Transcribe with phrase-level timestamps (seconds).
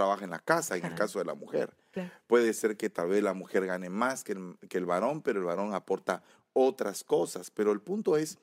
[0.00, 1.76] trabaja en la casa, en el caso de la mujer.
[1.90, 2.10] Claro.
[2.26, 5.40] Puede ser que tal vez la mujer gane más que el, que el varón, pero
[5.40, 6.22] el varón aporta
[6.54, 7.50] otras cosas.
[7.50, 8.38] Pero el punto es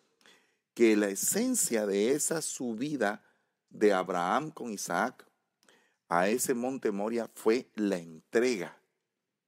[0.75, 3.23] que la esencia de esa subida
[3.71, 5.25] de Abraham con Isaac
[6.09, 8.78] a ese monte Moria fue la entrega.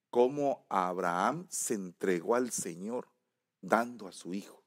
[0.10, 3.07] Cómo Abraham se entregó al Señor
[3.62, 4.64] dando a su hijo.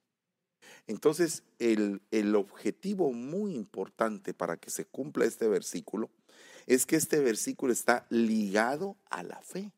[0.87, 6.09] Entonces, el, el objetivo muy importante para que se cumpla este versículo
[6.67, 9.73] es que este versículo está ligado a la fe.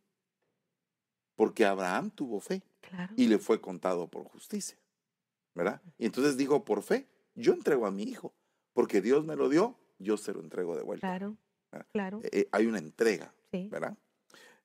[1.36, 3.12] Porque Abraham tuvo fe Claro.
[3.16, 4.78] y le fue contado por justicia.
[5.54, 5.80] ¿Verdad?
[5.98, 8.34] Y entonces dijo, por fe, yo entrego a mi hijo,
[8.72, 11.06] porque Dios me lo dio, yo se lo entrego de vuelta.
[11.06, 11.36] Claro.
[11.92, 12.20] Claro.
[12.24, 13.68] Eh, eh, hay una entrega, Sí.
[13.68, 13.96] ¿verdad?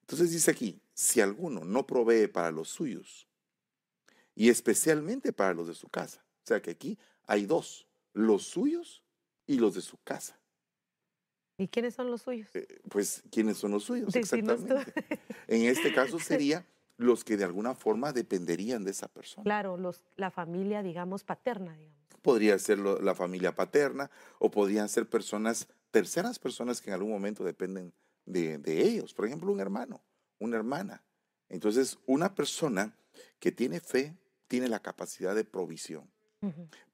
[0.02, 3.28] Entonces dice aquí, si alguno no provee para los suyos,
[4.36, 9.04] y especialmente para los de su casa, o sea que aquí hay dos, los suyos
[9.46, 10.39] y los de su casa.
[11.60, 12.50] ¿Y quiénes son los suyos?
[12.56, 14.12] Eh, Pues, ¿quiénes son los suyos?
[14.14, 14.74] Decinos tú.
[14.74, 14.94] Exactamente.
[15.48, 16.66] En este caso sería
[16.98, 19.44] los que de alguna forma dependerían de esa persona.
[19.44, 22.00] Claro, los, la familia, digamos, paterna, digamos.
[22.22, 27.12] Podría ser lo- la familia paterna o podrían ser personas, terceras personas que en algún
[27.12, 27.94] momento dependen
[28.26, 29.14] de, de ellos.
[29.14, 30.02] Por ejemplo, un hermano,
[30.40, 31.04] una hermana.
[31.50, 32.96] Entonces, una persona
[33.40, 34.16] que tiene fe
[34.48, 36.10] tiene la capacidad de provisión,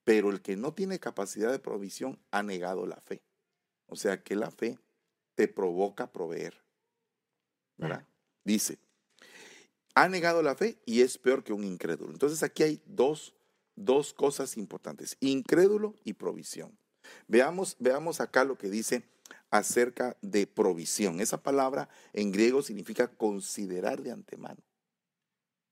[0.03, 3.21] pero el que no tiene capacidad de provisión ha negado la fe.
[3.87, 4.79] O sea que la fe
[5.35, 6.63] te provoca proveer.
[7.77, 8.07] ¿Verdad?
[8.43, 8.79] Dice,
[9.95, 12.11] ha negado la fe y es peor que un incrédulo.
[12.11, 13.33] Entonces aquí hay dos,
[13.75, 16.77] dos cosas importantes, incrédulo y provisión.
[17.27, 19.03] Veamos, veamos acá lo que dice
[19.49, 21.19] acerca de provisión.
[21.19, 24.63] Esa palabra en griego significa considerar de antemano.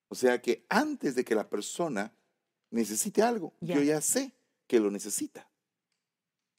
[0.07, 2.13] O sea que antes de que la persona
[2.69, 4.33] necesite algo, yo ya sé
[4.67, 5.49] que lo necesita.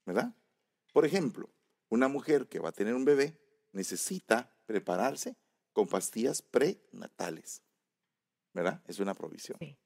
[0.05, 0.35] ¿Verdad?
[0.95, 1.51] Por ejemplo,
[1.89, 3.37] una mujer que va a tener un bebé
[3.73, 5.37] necesita prepararse
[5.73, 7.65] con pastillas prenatales.
[8.53, 8.81] ¿Verdad?
[8.87, 9.59] Es una provisión.
[9.59, 9.77] Sí.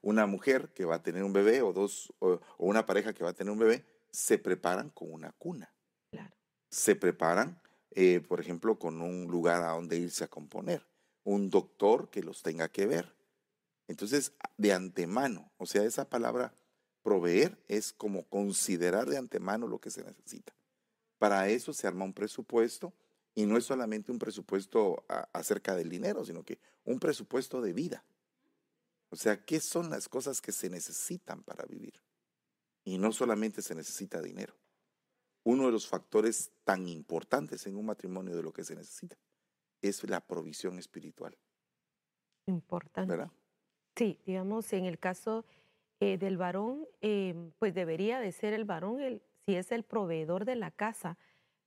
[0.00, 3.22] Una mujer que va a tener un bebé o dos o, o una pareja que
[3.22, 5.74] va a tener un bebé se preparan con una cuna.
[6.10, 6.34] Claro.
[6.70, 10.88] Se preparan, eh, por ejemplo, con un lugar a donde irse a componer,
[11.22, 13.14] un doctor que los tenga que ver.
[13.88, 16.54] Entonces, de antemano, o sea, esa palabra
[17.02, 20.54] proveer es como considerar de antemano lo que se necesita.
[21.18, 22.92] Para eso se arma un presupuesto
[23.34, 27.72] y no es solamente un presupuesto a- acerca del dinero, sino que un presupuesto de
[27.72, 28.04] vida.
[29.10, 32.00] O sea, ¿qué son las cosas que se necesitan para vivir?
[32.84, 34.54] Y no solamente se necesita dinero.
[35.44, 39.16] Uno de los factores tan importantes en un matrimonio de lo que se necesita
[39.80, 41.36] es la provisión espiritual,
[42.46, 43.10] Importante.
[43.10, 43.30] ¿verdad?
[43.96, 45.44] Sí, digamos, en el caso
[46.04, 50.44] eh, del varón, eh, pues debería de ser el varón, el, si es el proveedor
[50.44, 51.16] de la casa,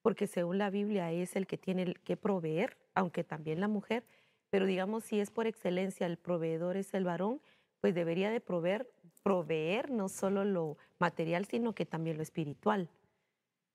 [0.01, 4.03] porque según la Biblia es el que tiene que proveer, aunque también la mujer,
[4.50, 7.40] pero digamos, si es por excelencia el proveedor es el varón,
[7.79, 8.91] pues debería de proveer,
[9.24, 12.90] proveer no solo lo material, sino que también lo espiritual.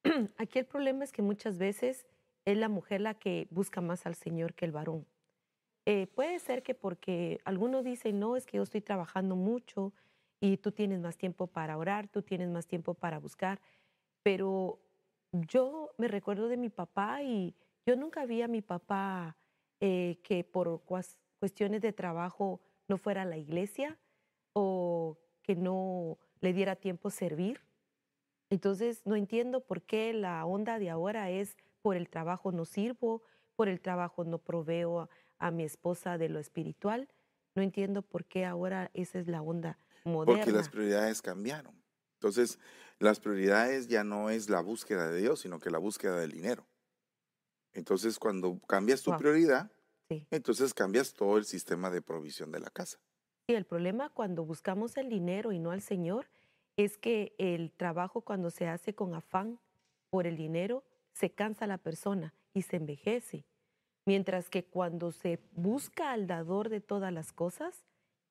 [0.36, 2.04] Aquí el problema es que muchas veces
[2.44, 5.06] es la mujer la que busca más al Señor que el varón.
[5.86, 9.94] Eh, puede ser que porque algunos dicen, no, es que yo estoy trabajando mucho
[10.40, 13.60] y tú tienes más tiempo para orar, tú tienes más tiempo para buscar,
[14.22, 14.80] pero
[15.32, 17.54] yo me recuerdo de mi papá y
[17.86, 19.36] yo nunca vi a mi papá
[19.80, 20.82] eh, que por
[21.38, 23.98] cuestiones de trabajo no fuera a la iglesia
[24.54, 27.60] o que no le diera tiempo servir.
[28.48, 33.22] Entonces no entiendo por qué la onda de ahora es por el trabajo no sirvo,
[33.54, 35.08] por el trabajo no proveo a,
[35.38, 37.08] a mi esposa de lo espiritual.
[37.54, 40.42] No entiendo por qué ahora esa es la onda moderna.
[40.44, 41.74] Porque las prioridades cambiaron.
[42.20, 42.58] Entonces,
[42.98, 46.66] las prioridades ya no es la búsqueda de Dios, sino que la búsqueda del dinero.
[47.72, 49.70] Entonces, cuando cambias tu prioridad,
[50.10, 50.26] Sí.
[50.30, 52.98] entonces cambias todo el sistema de provisión de la casa.
[53.48, 56.28] Sí, el problema cuando buscamos el dinero y no al Señor
[56.76, 59.60] es que el trabajo cuando se hace con afán
[60.10, 63.44] por el dinero se cansa la persona y se envejece.
[64.06, 67.84] Mientras que cuando se busca al dador de todas las cosas,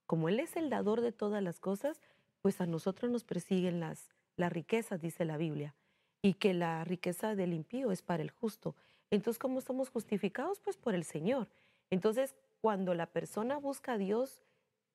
[0.10, 2.02] como Él es el dador de todas las cosas,
[2.42, 5.76] pues a nosotros nos persiguen las, las riquezas, dice la Biblia,
[6.24, 8.76] y que la riqueza del impío es para el justo.
[9.12, 10.62] Entonces, ¿cómo somos justificados?
[10.62, 11.48] Pues por el Señor.
[11.92, 14.42] Entonces, cuando la persona busca a Dios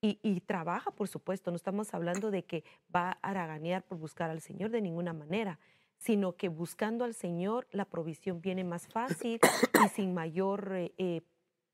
[0.00, 4.30] y, y trabaja, por supuesto, no estamos hablando de que va a haraganear por buscar
[4.30, 5.60] al Señor de ninguna manera,
[5.96, 9.38] sino que buscando al Señor la provisión viene más fácil
[9.84, 11.22] y sin mayor, eh, eh,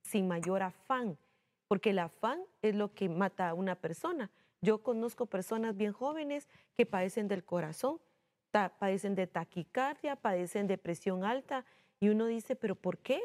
[0.02, 1.16] sin mayor afán,
[1.70, 4.28] porque el afán es lo que mata a una persona.
[4.60, 8.00] Yo conozco personas bien jóvenes que padecen del corazón,
[8.50, 11.64] padecen de taquicardia, padecen de presión alta
[12.00, 13.20] Y uno dice, pero ¿por qué?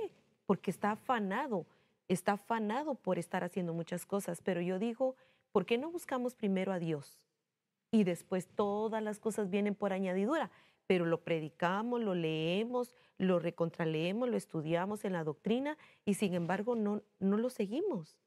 [0.46, 1.66] Porque está afanado,
[2.08, 4.42] está afanado por estar haciendo muchas cosas.
[4.44, 5.16] Pero yo digo,
[5.52, 7.18] ¿por qué no buscamos primero a Dios?
[7.90, 10.52] Y después todas las cosas vienen por añadidura.
[10.86, 16.76] Pero lo predicamos, lo leemos, lo recontraleemos, lo estudiamos en la doctrina y sin embargo
[16.76, 18.20] no, no lo seguimos.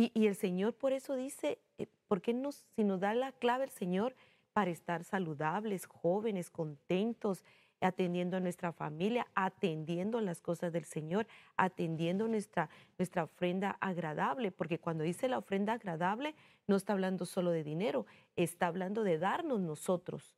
[0.00, 3.64] Y, el Señor por eso dice, eh, ¿por qué nos, si nos da la clave
[3.64, 4.14] el Señor
[4.52, 7.42] para estar saludables, jóvenes, contentos,
[7.80, 14.78] atendiendo a nuestra familia, atendiendo las cosas del Señor, atendiendo nuestra, nuestra ofrenda agradable, porque
[14.78, 16.36] cuando dice la ofrenda agradable,
[16.68, 18.06] no está hablando solo de dinero,
[18.36, 20.36] está hablando de darnos nosotros.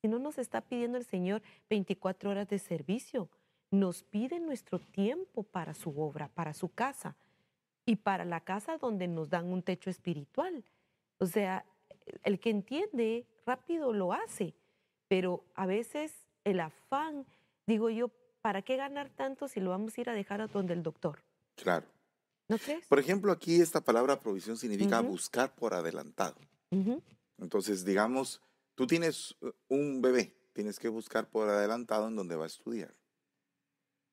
[0.00, 3.28] Si no nos está pidiendo el Señor 24 horas de servicio,
[3.70, 7.16] nos pide nuestro tiempo para su obra, para su casa
[7.88, 10.62] y para la casa donde nos dan un techo espiritual.
[11.16, 11.64] O sea,
[12.22, 14.54] el que entiende rápido lo hace,
[15.08, 16.12] pero a veces
[16.44, 17.24] el afán,
[17.66, 18.10] digo yo,
[18.42, 21.24] ¿para qué ganar tanto si lo vamos a ir a dejar a donde el doctor?
[21.54, 21.86] Claro.
[22.48, 22.86] ¿No crees?
[22.88, 26.36] Por ejemplo, aquí esta palabra provisión significa buscar por adelantado.
[27.38, 28.42] Entonces, digamos,
[28.74, 29.34] tú tienes
[29.68, 32.92] un bebé, tienes que buscar por adelantado en dónde va a estudiar.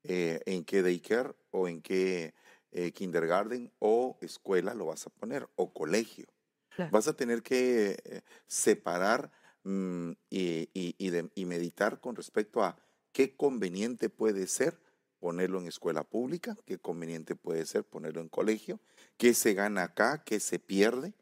[0.04, 2.34] Eh, en qué daycare o en qué
[2.76, 6.28] eh, kindergarten o escuela lo vas a poner o colegio.
[6.70, 6.92] claro.
[6.92, 9.32] Vas a tener que eh, separar
[9.64, 12.78] mm, y, y- y de- y meditar con respecto a
[13.12, 14.80] qué conveniente puede ser
[15.20, 18.80] ponerlo en escuela pública, qué conveniente puede ser ponerlo en colegio,
[19.18, 21.14] qué se gana acá, qué se pierde.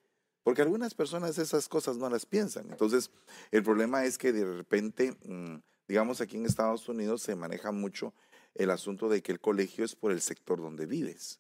[0.43, 2.69] Porque algunas personas esas cosas no las piensan.
[2.69, 3.11] Entonces,
[3.51, 5.57] el problema es que de repente, mm,
[5.87, 8.13] digamos, aquí en Estados Unidos se maneja mucho
[8.55, 11.39] el asunto de que el colegio es por el sector donde vives.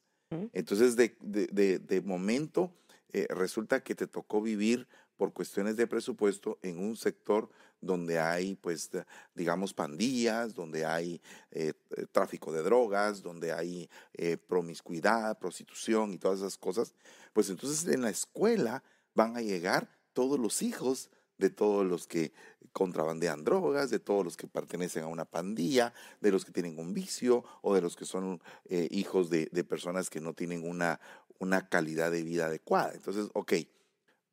[0.53, 2.71] Entonces, de, de- de- de momento,
[3.11, 4.87] eh, resulta que te tocó vivir
[5.17, 7.49] por cuestiones de presupuesto en un sector
[7.79, 8.89] donde hay, pues,
[9.35, 11.21] digamos, pandillas, donde hay
[11.51, 16.95] eh, eh, tráfico de drogas, donde hay eh, promiscuidad, prostitución y todas esas cosas.
[17.33, 18.83] Pues entonces en la escuela
[19.13, 21.09] van a llegar todos los hijos
[21.43, 22.31] de todos los que
[22.71, 26.93] contrabandean drogas, de todos los que pertenecen a una pandilla, de los que tienen un
[26.93, 30.99] vicio o de los que son eh, hijos de, personas que no tienen una,
[31.39, 32.93] una calidad de vida adecuada.
[32.93, 33.53] Entonces, ok,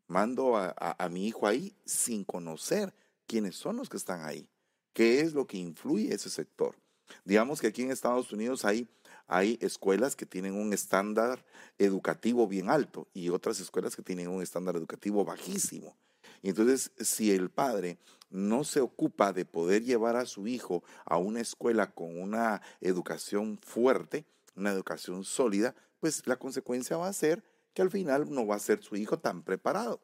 [0.07, 2.95] mando a, a- a mi hijo ahí sin conocer
[3.27, 4.49] quiénes son los que están ahí,
[4.93, 6.77] qué es lo que influye ese sector.
[7.25, 8.89] Digamos que aquí en Estados Unidos hay,
[9.27, 11.45] hay escuelas que tienen un estándar
[11.79, 15.97] educativo bien alto y otras escuelas que tienen un estándar educativo bajísimo.
[16.43, 17.99] Y entonces, si el padre
[18.31, 23.59] no se ocupa de poder llevar a su hijo a una escuela con una educación
[23.63, 27.43] fuerte, una educación sólida, pues la consecuencia va a ser
[27.75, 30.01] que al final no va a ser su hijo tan preparado.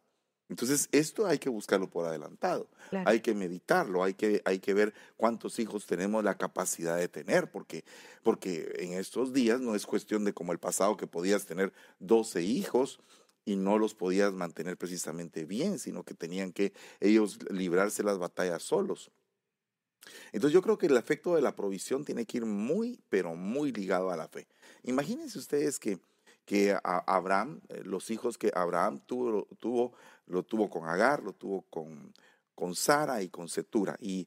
[0.48, 3.08] Entonces, esto hay que buscarlo por adelantado, Claro.
[3.10, 7.50] hay que meditarlo, hay que, hay que ver cuántos hijos tenemos la capacidad de tener,
[7.50, 7.84] porque,
[8.22, 12.42] porque en estos días no es cuestión de como el pasado que podías tener 12
[12.42, 13.00] hijos
[13.46, 18.62] y no los podías mantener precisamente bien, sino que tenían que ellos librarse las batallas
[18.62, 19.12] solos.
[20.32, 23.72] Entonces yo creo que el efecto de la provisión tiene que ir muy, pero muy
[23.72, 24.48] ligado a la fe.
[24.82, 26.00] Imagínense ustedes que,
[26.44, 29.92] que Abraham, eh, los hijos que Abraham tuvo, tuvo,
[30.26, 32.12] lo tuvo con Agar, lo tuvo con,
[32.56, 33.96] con Sara y con Setura.
[34.00, 34.26] Y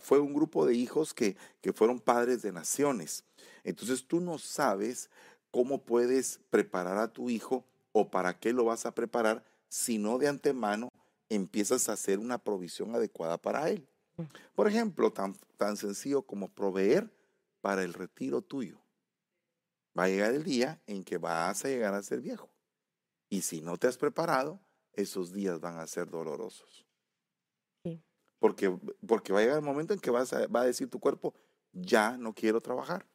[0.00, 3.24] fue un grupo de hijos que, que fueron padres de naciones.
[3.64, 5.10] Entonces tú no sabes
[5.50, 7.64] cómo puedes preparar a tu hijo
[7.98, 10.90] o para qué lo vas a preparar si no de antemano
[11.30, 13.88] empiezas a hacer una provisión adecuada para él.
[14.54, 17.10] Por ejemplo, tan, tan sencillo como proveer
[17.62, 18.78] para el retiro tuyo.
[19.98, 22.50] Va a llegar el día en que vas a llegar a ser viejo.
[23.30, 24.60] Y si no te has preparado,
[24.92, 26.86] esos días van a ser dolorosos.
[27.82, 28.02] Sí.
[28.38, 31.00] Porque, porque va a llegar el momento en que vas a, va a decir tu
[31.00, 31.32] cuerpo,
[31.72, 33.06] ya no quiero trabajar.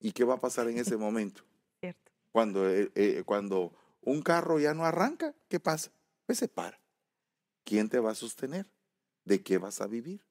[0.00, 1.44] ¿Y qué va a pasar en ese momento?
[1.80, 2.10] Cierto.
[2.32, 3.72] Cuando, eh, eh, cuando
[4.08, 5.90] un carro ya no arranca, ¿qué pasa?
[6.24, 6.80] Pues se para.
[7.64, 8.70] ¿Quién te va a sostener?
[9.24, 10.24] ¿De qué vas a vivir?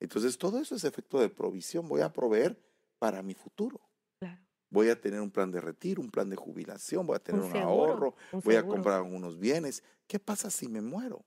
[0.00, 1.88] Entonces todo eso es efecto de provisión.
[1.88, 2.60] Voy a proveer
[2.98, 3.80] para mi futuro.
[4.18, 4.42] Claro.
[4.70, 7.46] Voy a tener un plan de retiro, un plan de jubilación, voy a tener Un
[7.46, 9.84] un, seguro, ahorro, un voy a comprar unos bienes.
[10.08, 11.24] ¿Qué pasa si me muero?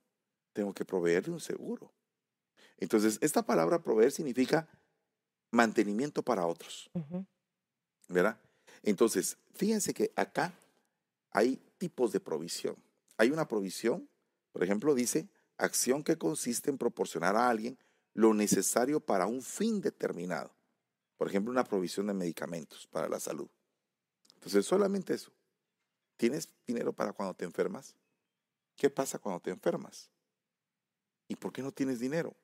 [0.52, 1.94] Tengo que proveerle un seguro.
[2.78, 4.68] Entonces, esta palabra proveer significa
[5.52, 6.90] mantenimiento para otros.
[8.10, 8.38] ¿verdad?
[8.84, 10.54] Entonces, fíjense que acá
[11.32, 12.76] hay tipos de provisión.
[13.16, 14.10] Hay una provisión,
[14.52, 17.78] por ejemplo, dice, acción que consiste en proporcionar a alguien
[18.16, 20.52] lo necesario para un fin determinado.
[21.16, 23.48] Por ejemplo, una provisión de medicamentos para la salud.
[24.34, 25.32] Entonces, solamente eso.
[26.18, 27.96] ¿Tienes dinero para cuando te enfermas?
[28.76, 30.10] ¿Qué pasa cuando te enfermas?
[31.28, 32.36] ¿Y por qué no tienes dinero?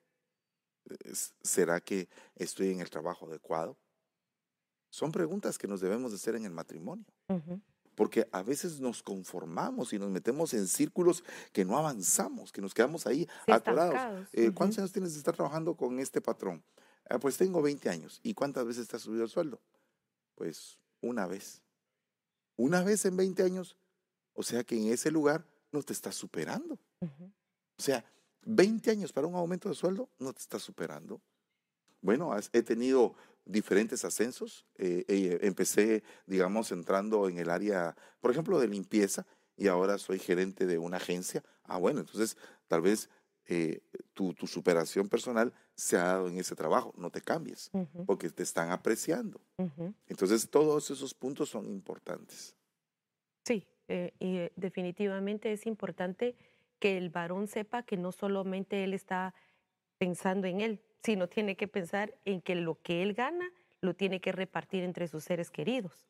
[1.42, 3.76] ¿Será que estoy en el trabajo adecuado?
[4.88, 7.06] Son preguntas que nos debemos de hacer en el matrimonio.
[7.94, 11.22] Porque a veces nos conformamos y nos metemos en círculos
[11.52, 14.28] que no avanzamos, que nos quedamos ahí Sí, atorados.
[14.32, 14.50] Eh.
[14.54, 16.62] ¿Cuántos años tienes de estar trabajando con este patrón?
[17.10, 18.20] "Ah, pues tengo 20 años.
[18.22, 19.60] ¿Y cuántas veces te has subido el sueldo?
[20.34, 21.60] Pues una vez.
[22.56, 23.76] Una vez en 20 años.
[24.34, 26.78] O sea que en ese lugar no te estás superando.
[27.00, 28.04] O sea,
[28.44, 31.20] 20 años para un aumento de sueldo no te estás superando.
[32.02, 34.66] Bueno, he tenido diferentes ascensos.
[34.76, 40.18] Eh, eh, empecé, digamos, entrando en el área, por ejemplo, de limpieza y ahora soy
[40.18, 41.42] gerente de una agencia.
[41.64, 43.08] Ah, bueno, entonces tal vez
[43.46, 43.80] eh,
[44.12, 46.92] tu, tu superación personal se ha dado en ese trabajo.
[46.96, 48.04] No te cambies Ujú.
[48.04, 49.40] porque te están apreciando.
[49.58, 49.94] Ujú.
[50.08, 52.56] Entonces, todos esos puntos son importantes.
[53.44, 56.36] Sí, eh, y definitivamente es importante
[56.78, 59.34] que el varón sepa que no solamente él está
[59.98, 64.20] pensando en él, sino tiene que pensar en que lo que él gana lo tiene
[64.20, 66.06] que repartir entre sus seres queridos.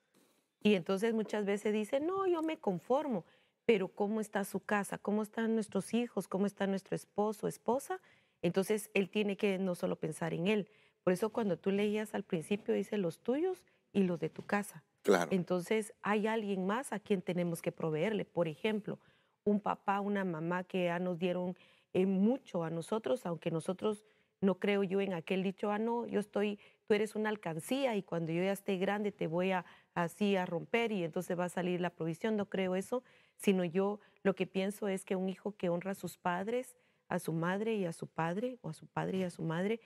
[0.63, 3.25] Y entonces muchas veces dice, no, yo me conformo,
[3.65, 4.99] pero ¿cómo está su casa?
[4.99, 6.29] ¿Cómo están nuestros hijos?
[6.29, 8.01] ¿Cómo está nuestro esposo, esposa?
[8.43, 10.69] Entonces él tiene que no solo pensar en él.
[11.03, 14.85] Por eso cuando tú leías al principio dice los tuyos y los de tu casa.
[15.03, 15.31] Claro.
[15.33, 18.25] Entonces hay alguien más a quien tenemos que proveerle.
[18.25, 18.99] Por ejemplo,
[19.45, 21.57] un papá, una mamá que ya nos dieron
[21.93, 24.05] eh, mucho a nosotros, aunque nosotros
[24.43, 28.03] no creo yo en aquel dicho, ah, no, yo estoy, tú eres una alcancía y
[28.03, 31.49] cuando yo ya esté grande te voy a así a romper y entonces va a
[31.49, 32.37] salir la provisión.
[32.37, 33.05] No creo eso,
[33.37, 36.77] sino yo lo que pienso es que un hijo que honra a sus padres,
[37.09, 39.81] a su madre y a su padre, o a su padre y a su madre,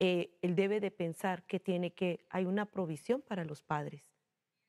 [0.00, 4.02] eh, él debe de pensar que tiene que, hay una provisión para los padres.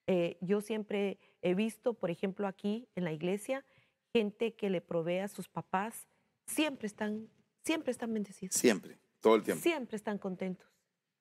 [0.08, 3.64] Eh, yo siempre he visto, por ejemplo, aquí en la iglesia,
[4.12, 6.08] gente que le provee a sus papás,
[6.48, 7.30] siempre están,
[7.64, 8.56] siempre están bendecidos.
[8.56, 9.62] Siempre, todo el tiempo.
[9.62, 10.68] Siempre están contentos,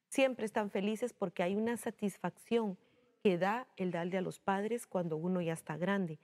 [0.08, 2.78] siempre están felices porque hay una satisfacción
[3.22, 6.18] que da el darle a los padres cuando uno ya está grande.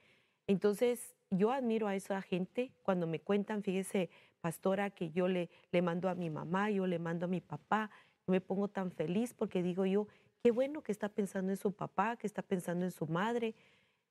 [0.47, 4.09] Entonces, yo admiro a esa gente cuando me cuentan, fíjese,
[4.41, 7.89] pastora, que yo le, le mando a mi mamá, yo le mando a mi papá,
[8.27, 10.07] yo me pongo tan feliz porque digo yo,
[10.43, 13.55] qué bueno que está pensando en su papá, que está pensando en su madre.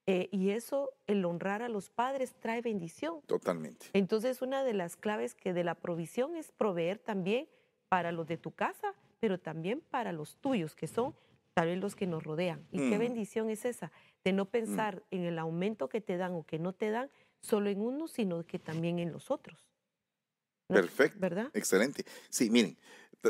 [0.07, 3.21] eh, y eso, el honrar a los padres, trae bendición.
[3.25, 3.87] Totalmente.
[3.93, 7.47] Entonces, una de las claves que de la provisión es proveer también
[7.89, 11.15] para los de tu casa, pero también para los tuyos, que son
[11.53, 12.67] tal vez los que nos rodean.
[12.71, 12.99] Y qué Mm.
[12.99, 13.91] bendición es esa,
[14.23, 17.09] de no pensar en el aumento que te dan o que no te dan
[17.41, 19.69] solo en uno, sino que también en los otros.
[20.69, 20.75] ¿No?
[20.75, 21.19] Perfecto.
[21.19, 21.51] ¿Verdad?
[21.53, 22.05] Excelente.
[22.29, 22.77] Sí, miren,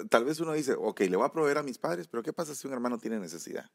[0.09, 2.55] tal vez uno dice, ok, le voy a proveer a mis padres, pero ¿qué pasa
[2.55, 3.69] si un hermano tiene necesidad?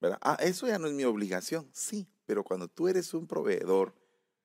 [0.00, 0.18] ¿Verdad?
[0.20, 1.70] Ah, eso ya no es mi obligación.
[1.72, 3.94] Sí, pero cuando tú eres un proveedor,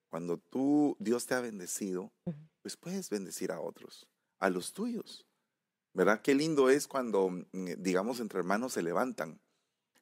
[0.09, 2.13] cuando tú, Dios te ha bendecido,
[2.61, 4.07] pues puedes bendecir a otros,
[4.39, 5.26] a los tuyos.
[5.97, 6.21] ¿Verdad?
[6.21, 7.45] Qué lindo es cuando, mm,
[7.79, 9.41] digamos, entre hermanos se levantan.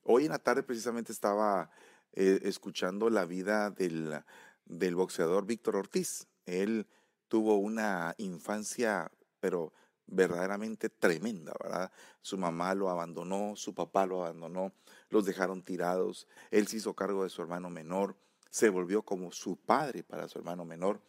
[0.03, 1.69] Hoy en la tarde precisamente estaba
[2.11, 4.21] eh, escuchando la vida del,
[4.65, 6.27] del boxeador Víctor Ortiz.
[6.45, 6.85] Él
[7.29, 9.09] tuvo una infancia,
[9.39, 9.71] pero
[10.05, 11.89] verdaderamente tremenda, ¿verdad?
[12.21, 14.73] Su mamá lo abandonó, su papá lo abandonó,
[15.09, 18.17] los dejaron tirados, él se hizo cargo de su hermano menor,
[18.49, 20.99] se volvió como su padre para su hermano menor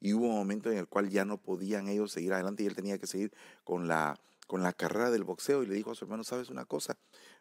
[0.00, 2.74] y hubo un momento en el cual ya no podían ellos seguir adelante y él
[2.74, 3.32] tenía que seguir
[3.64, 6.64] con la, con la carrera del boxeo y le dijo a su hermano, ¿sabes una
[6.64, 6.96] cosa?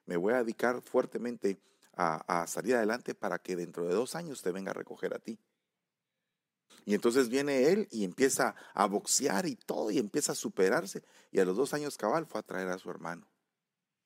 [0.06, 1.60] Me voy a dedicar fuertemente
[1.96, 5.38] a, salir adelante para que dentro de dos años te venga a recoger a ti.
[6.86, 11.04] Y entonces viene él y empieza a boxear y todo y empieza a superarse.
[11.32, 13.28] Y a los dos años cabal fue a traer a su hermano.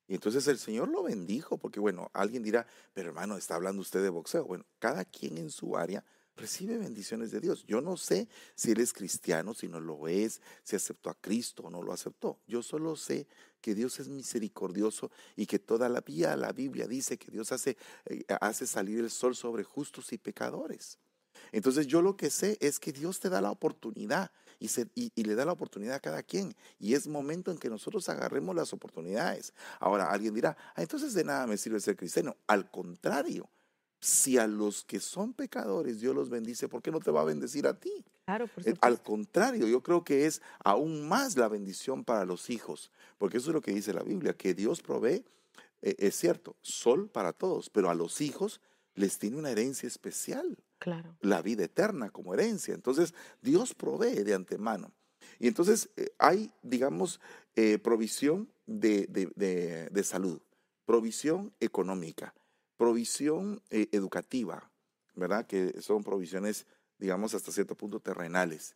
[0.08, 4.02] Y entonces el Señor lo bendijo, porque bueno, alguien dirá, pero hermano, está hablando usted
[4.04, 4.46] de boxeo.
[4.46, 6.04] Bueno, cada quien en su área
[6.38, 7.66] recibe bendiciones de Dios.
[7.68, 11.64] Yo no sé si él es cristiano, si no lo es, si aceptó a Cristo
[11.64, 12.40] o no lo aceptó.
[12.48, 13.28] Yo solo sé
[13.62, 16.04] que Dios es misericordioso y que toda la
[16.38, 21.00] la Biblia dice que Dios hace, eh, hace salir el sol sobre justos y pecadores.
[21.52, 25.46] Entonces yo lo que sé es que Dios te da la oportunidad y le da
[25.46, 26.56] la oportunidad a cada quien.
[26.80, 29.54] Y es momento en que nosotros agarremos las oportunidades.
[29.80, 32.38] Ahora alguien dirá, "Ah, entonces de nada me sirve ser cristiano.
[32.48, 33.50] Al contrario,
[34.00, 37.26] si a los que son pecadores Dios los bendice, ¿por qué no te va a
[37.26, 38.06] bendecir a ti?
[38.26, 42.50] Claro, por Eh, Al contrario, yo creo que es aún más la bendición para los
[42.50, 45.26] hijos, porque eso es lo que dice la Biblia, que Dios provee,
[45.82, 48.62] eh, es cierto, sol para todos, pero a los hijos
[48.96, 51.18] les tiene una herencia especial Claro.
[51.22, 52.74] la vida eterna como herencia.
[52.74, 54.92] Entonces, Dios provee de antemano.
[55.40, 57.20] Y entonces eh, hay, digamos,
[57.56, 60.42] eh, provisión de, de- de- de salud,
[60.86, 62.34] provisión económica,
[62.78, 64.72] provisión eh, educativa,
[65.16, 65.46] ¿verdad?
[65.46, 66.68] Que son provisiones,
[67.00, 68.76] digamos, hasta cierto punto terrenales,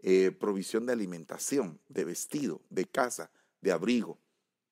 [0.00, 3.30] eh, provisión de alimentación, de vestido, de casa,
[3.60, 4.18] de abrigo.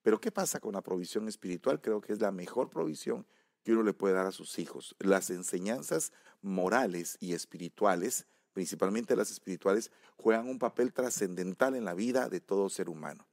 [0.01, 1.79] Pero ¿qué pasa con la provisión espiritual?
[1.79, 3.25] Creo que es la mejor provisión
[3.63, 4.95] que uno le puede dar a sus hijos.
[4.99, 6.11] Las enseñanzas
[6.41, 12.69] morales y espirituales, principalmente las espirituales, juegan un papel trascendental en la vida de todo
[12.69, 13.27] ser humano.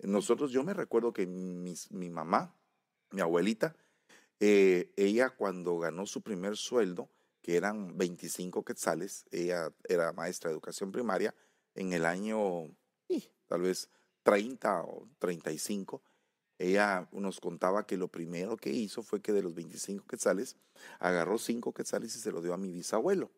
[0.00, 2.54] Nosotros, yo me recuerdo que mi mamá,
[3.10, 3.74] mi abuelita,
[4.40, 7.08] eh, ella cuando ganó su primer sueldo,
[7.42, 11.34] que eran 25 quetzales, ella era maestra de educación primaria,
[11.74, 12.68] en el año
[13.46, 13.90] tal vez
[14.22, 16.02] 30 o 35,
[16.58, 20.56] ella nos contaba que lo primero que hizo fue que de los 25 quetzales,
[20.98, 23.30] agarró 5 quetzales y se lo dio a mi bisabuelo.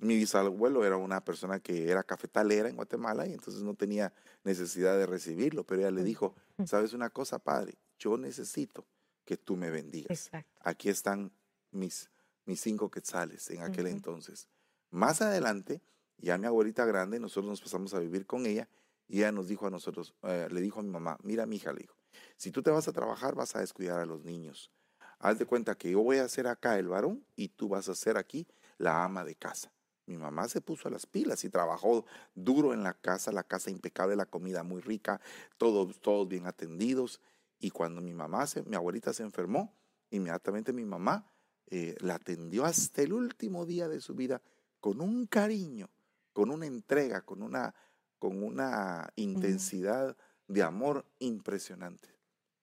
[0.00, 4.12] Mi bisabuelo era una persona que era cafetalera en Guatemala y entonces no tenía
[4.44, 6.34] necesidad de recibirlo, pero ella le dijo,
[6.64, 7.74] ¿sabes una cosa, padre?
[7.98, 8.86] Yo necesito
[9.30, 10.28] que tú me bendigas.
[10.58, 11.30] Aquí están
[11.70, 12.10] mis,
[12.46, 14.48] mis cinco quetzales en aquel entonces.
[14.90, 15.80] Más adelante,
[16.18, 18.68] ya mi abuelita grande, nosotros nos pasamos a vivir con ella
[19.06, 21.72] y ella nos dijo a nosotros, eh, le dijo a mi mamá, mira mi hija,
[21.72, 21.94] le dijo,
[22.36, 24.72] si tú te vas a trabajar vas a descuidar a los niños.
[25.20, 27.94] Haz de cuenta que yo voy a ser acá el varón y tú vas a
[27.94, 29.72] ser aquí la ama de casa.
[30.06, 33.70] Mi mamá se puso a las pilas y trabajó duro en la casa, la casa
[33.70, 35.20] impecable, la comida muy rica,
[35.56, 37.20] todos, todos bien atendidos.
[37.60, 39.76] Y cuando mi mamá, se, mi abuelita se enfermó,
[40.10, 41.30] inmediatamente mi mamá
[41.66, 44.42] eh, la atendió hasta el último día de su vida
[44.80, 45.90] con un cariño,
[46.32, 47.74] con una entrega, con una,
[48.18, 50.16] con una intensidad
[50.48, 52.08] de amor impresionante.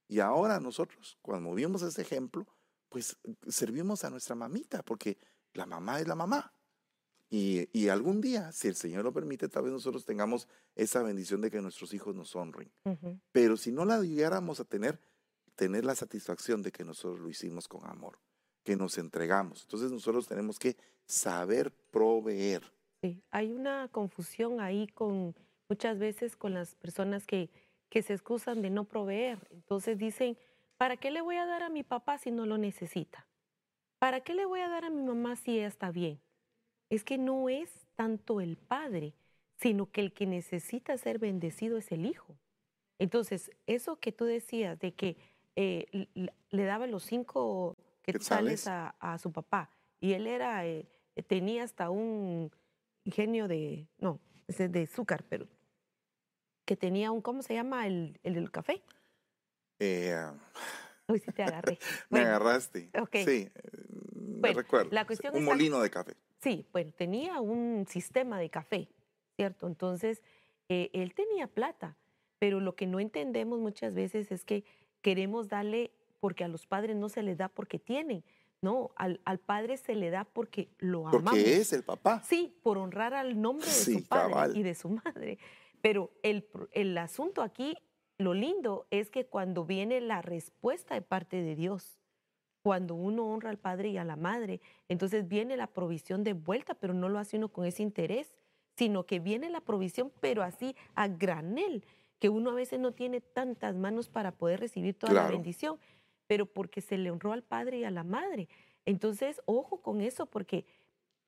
[0.08, 2.48] Y ahora nosotros, cuando vimos ese ejemplo,
[2.90, 5.18] pues servimos a nuestra mamita, porque
[5.54, 6.54] la mamá es la mamá.
[7.30, 11.52] Y, algún día, si el Señor lo permite, tal vez nosotros tengamos esa bendición de
[11.52, 12.72] que nuestros hijos nos honren.
[13.32, 15.00] Pero si no la llegáramos a tener,
[15.56, 18.20] tener la satisfacción de que nosotros lo hicimos con amor,
[18.64, 19.64] que nos entregamos.
[19.64, 22.64] Entonces nosotros tenemos que saber proveer.
[23.02, 25.36] Sí, hay una confusión ahí con
[25.68, 27.50] muchas veces con las personas que,
[27.90, 29.48] que se excusan de no proveer.
[29.52, 30.38] Entonces dicen,
[30.78, 33.28] ¿para qué le voy a dar a mi papá si no lo necesita?
[34.00, 36.22] ¿Para qué le voy a dar a mi mamá si ella está bien?
[36.90, 39.14] Es que no es tanto el padre,
[39.56, 42.38] sino que el que necesita ser bendecido es el hijo.
[43.00, 45.18] Entonces, eso que tú decías de que
[45.56, 46.08] eh,
[46.50, 49.70] le daba los cinco quetzales a, a, su papá
[50.00, 50.88] y él era, eh,
[51.28, 52.52] tenía hasta un
[53.04, 55.48] ingenio de, no, de azúcar, pero
[56.66, 57.88] que tenía un, ¿cómo se llama?
[57.88, 58.84] El, el del café.
[59.80, 60.16] Eh,
[61.08, 61.80] Uy, sí te agarré.
[62.10, 62.92] me agarraste.
[63.26, 63.50] Sí,
[64.14, 64.90] me recuerdo.
[64.92, 66.16] La cuestión un molino de café.
[66.48, 68.88] Sí, bueno, tenía un sistema de café,
[69.36, 69.68] ¿cierto?
[69.68, 70.24] Entonces,
[70.70, 71.98] eh, él tenía plata,
[72.40, 74.64] pero lo que no entendemos muchas veces es que
[75.02, 78.24] queremos darle, porque a los padres no se les da porque tienen,
[78.62, 81.32] no, al, padre se le da porque lo amamos.
[81.32, 82.24] Porque es el papá.
[82.24, 85.40] Sí, por honrar al nombre de su padre y de su madre.
[85.82, 87.76] Pero el, el asunto aquí,
[88.18, 91.97] lo lindo es que cuando viene la respuesta de parte de Dios,
[92.68, 96.74] cuando uno honra al padre y a la madre, entonces viene la provisión de vuelta,
[96.74, 98.34] pero no lo hace uno con ese interés,
[98.76, 101.86] sino que viene la provisión, pero así a granel,
[102.20, 105.80] que uno a veces no tiene tantas manos para poder recibir toda la bendición,
[106.28, 108.50] pero porque se le honró al padre y a la madre.
[108.84, 110.66] Entonces, ojo con eso, porque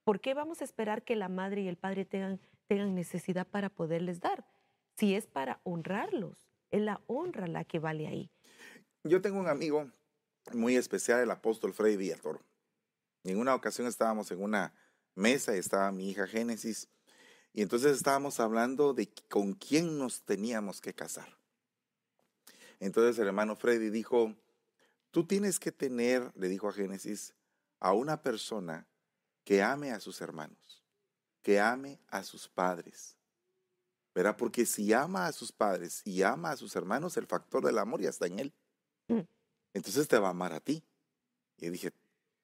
[0.04, 3.69] ¿por qué vamos a esperar que la madre y el padre tengan, tengan necesidad para
[3.69, 4.43] poderles dar?
[4.97, 8.30] Si es para honrarlos, es la honra la que vale ahí.
[9.06, 9.89] Yo tengo un amigo
[10.54, 12.41] muy especial, el apóstol Freddy Villatoro.
[13.23, 14.73] En una ocasión estábamos en una
[15.15, 16.88] mesa y estaba mi hija Génesis,
[17.52, 21.28] y entonces estábamos hablando de con quién nos teníamos que casar.
[22.80, 24.36] Entonces el hermano Freddy dijo,
[25.12, 27.34] tú tienes que tener, le dijo a Génesis,
[27.80, 28.88] a una persona
[29.43, 30.84] que ame a sus hermanos,
[31.41, 33.17] que ame a sus padres.
[34.13, 34.38] ¿Verdad?
[34.38, 38.02] Porque si ama a sus padres y ama a sus hermanos, el factor del amor
[38.02, 38.54] ya está en él.
[39.73, 40.84] Entonces te va a amar a ti.
[41.58, 41.91] Y dije,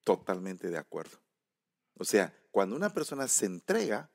[0.04, 1.18] totalmente de acuerdo.
[1.98, 4.12] O sea, cuando una persona se entrega,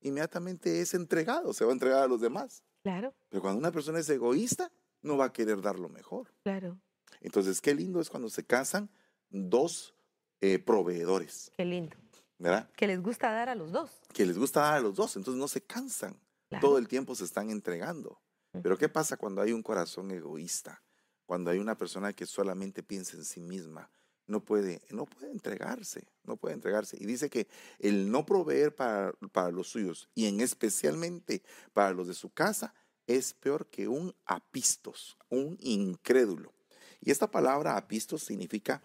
[0.00, 2.62] inmediatamente es entregado, se va a entregar a los demás.
[2.82, 3.14] Claro.
[3.28, 4.70] Pero cuando una persona es egoísta,
[5.02, 6.32] no va a querer dar lo mejor.
[6.42, 6.78] Claro.
[7.20, 8.90] Entonces, qué lindo es cuando se casan
[9.30, 9.94] dos
[10.40, 11.50] eh, proveedores.
[11.56, 11.96] Qué lindo.
[12.38, 12.70] ¿Verdad?
[12.76, 13.90] Que les gusta dar a los dos.
[14.12, 16.20] Que les gusta dar a los dos, entonces no se cansan.
[16.60, 18.20] Todo el tiempo se están entregando.
[18.62, 20.83] Pero ¿qué pasa cuando hay un corazón egoísta?
[21.26, 23.90] Cuando hay una persona que solamente piensa en sí misma,
[24.26, 26.96] no puede, no puede entregarse, no puede entregarse.
[26.98, 32.08] Y dice que el no proveer para, para los suyos y en especialmente para los
[32.08, 32.74] de su casa
[33.06, 36.52] es peor que un apistos, un incrédulo.
[37.00, 38.82] Y esta palabra apistos significa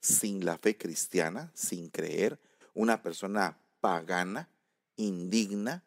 [0.00, 2.38] sin la fe cristiana, sin creer,
[2.74, 4.48] una persona pagana,
[4.94, 5.84] indigna,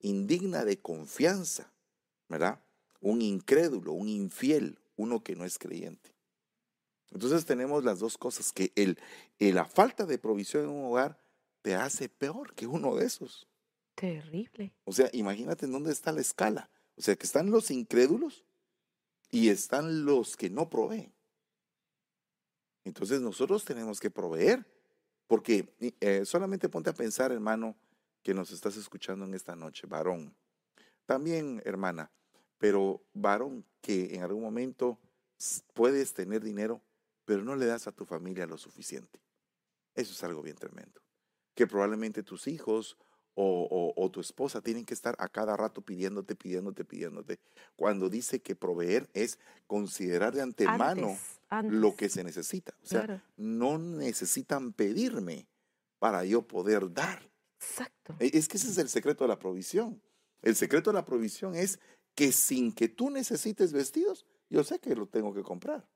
[0.00, 1.72] indigna de confianza,
[2.28, 2.60] ¿verdad?
[3.00, 6.14] Un incrédulo, un infiel, uno que no es creyente.
[7.10, 8.98] Entonces tenemos las dos cosas, que el,
[9.38, 11.18] la falta de provisión en un hogar
[11.62, 13.48] te hace peor que uno de esos.
[13.94, 14.72] Terrible.
[14.84, 16.70] O sea, imagínate en dónde está la escala.
[16.96, 18.44] O sea, que están los incrédulos
[19.30, 21.12] y están los que no proveen.
[22.84, 24.66] Entonces nosotros tenemos que proveer,
[25.26, 27.76] porque eh, solamente ponte a pensar, hermano,
[28.22, 30.34] que nos estás escuchando en esta noche, varón.
[31.06, 32.10] También, hermana,
[32.60, 35.00] pero varón que en algún momento
[35.72, 36.82] puedes tener dinero,
[37.24, 39.18] pero no le das a tu familia lo suficiente.
[39.94, 41.00] Eso es algo bien tremendo.
[41.54, 42.98] Que probablemente tus hijos
[43.34, 47.38] o, tu esposa tienen que estar a cada rato pidiéndote, pidiéndote, pidiéndote.
[47.76, 51.16] Cuando dice que proveer es considerar de antemano
[51.62, 52.74] lo que se necesita.
[52.82, 55.48] O sea, no necesitan pedirme
[55.98, 57.30] para yo poder dar.
[57.58, 58.16] Exacto.
[58.18, 60.02] E, es que ese es el secreto de la provisión.
[60.42, 61.78] El secreto de la provisión es
[62.20, 65.88] que sin que tú necesites vestidos, yo sé que lo tengo que comprar.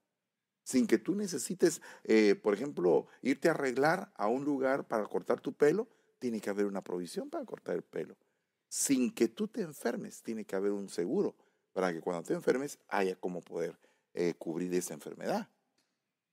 [0.63, 5.43] Sin que tú necesites, eh, por ejemplo, irte a arreglar a un lugar para cortar
[5.43, 5.87] tu pelo,
[6.19, 8.17] tiene que haber una provisión para cortar el pelo.
[8.71, 11.37] Sin que tú te enfermes, tiene que haber un seguro
[11.75, 13.79] para que cuando te enfermes haya como poder
[14.15, 15.51] eh, cubrir esa enfermedad.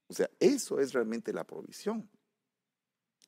[0.07, 2.09] O sea, eso es realmente la provisión.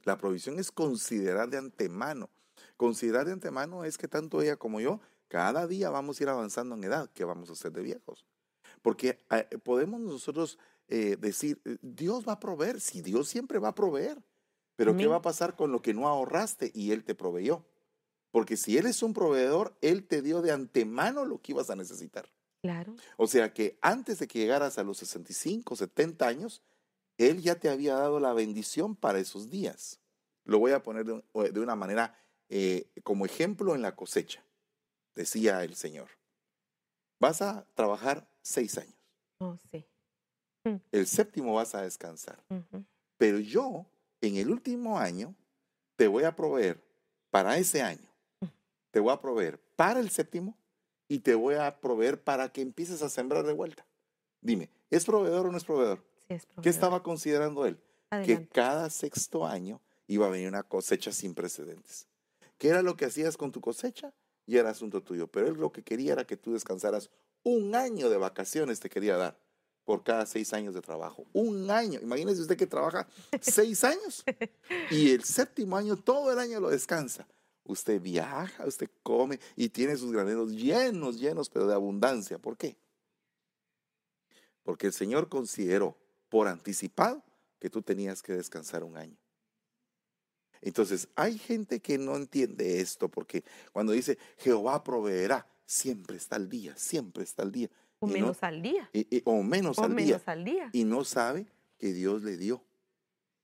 [0.06, 2.30] La provisión es considerar de antemano.
[2.78, 5.02] Considerar de antemano es que tanto ella como yo,
[5.34, 8.24] cada día vamos a ir avanzando en edad, que vamos a ser de viejos.
[8.84, 13.76] Porque eh, podemos nosotros eh, decir, Dios va a proveer, si Dios siempre va a
[13.76, 14.22] proveer.
[14.76, 17.65] Pero ¿qué va a pasar con lo que no ahorraste y Él te proveyó?
[18.30, 21.76] Porque si Él es un proveedor, Él te dio de antemano lo que ibas a
[21.76, 22.32] necesitar.
[22.62, 22.96] Claro.
[23.17, 26.62] O sea que antes de que llegaras a los 65, 70 años,
[27.17, 30.00] Él ya te había dado la bendición para esos días.
[30.46, 32.19] Lo voy a poner de, una manera
[32.50, 34.43] eh, como ejemplo en la cosecha,
[35.15, 36.10] decía el Señor.
[37.19, 38.95] Vas a trabajar seis años.
[39.39, 39.86] Oh, sí.
[40.63, 40.76] Mm.
[40.91, 42.43] El séptimo vas a descansar.
[43.17, 43.86] Pero yo
[44.21, 45.36] en el último año
[45.95, 46.84] te voy a proveer
[47.30, 48.10] para ese año,
[48.91, 50.58] te voy a proveer para el séptimo
[51.08, 53.86] y te voy a proveer para que empieces a sembrar de vuelta.
[54.41, 56.04] Dime, ¿es proveedor o no es proveedor?
[56.28, 56.63] Sí, es proveedor.
[56.63, 57.80] ¿Qué estaba considerando él?
[58.26, 62.08] Que cada sexto año iba a venir una cosecha sin precedentes.
[62.58, 64.13] ¿Qué era lo que hacías con tu cosecha?
[64.46, 65.28] Y era asunto tuyo.
[65.28, 67.10] Pero él lo que quería era que tú descansaras
[67.44, 69.38] un año de vacaciones, te quería dar
[69.84, 71.26] por cada seis años de trabajo.
[71.34, 72.00] Un año.
[72.02, 73.08] Imagínese usted que trabaja
[73.42, 74.24] seis años
[74.90, 77.28] y el séptimo año todo el año lo descansa.
[77.66, 82.38] Usted viaja, usted come y tiene sus graneros llenos, llenos, pero de abundancia.
[82.38, 82.78] ¿Por qué?
[84.64, 85.98] Porque el Señor consideró
[86.30, 87.24] por anticipado
[87.60, 89.18] que tú tenías que descansar un año.
[90.65, 96.49] Entonces, hay gente que no entiende esto porque cuando dice Jehová proveerá, siempre está al
[96.49, 97.69] día, siempre está al día.
[97.99, 98.89] O menos al día.
[99.26, 100.34] o menos, al, menos día.
[100.34, 100.69] al día.
[100.73, 101.47] Y no sabe
[101.78, 102.63] que Dios le dio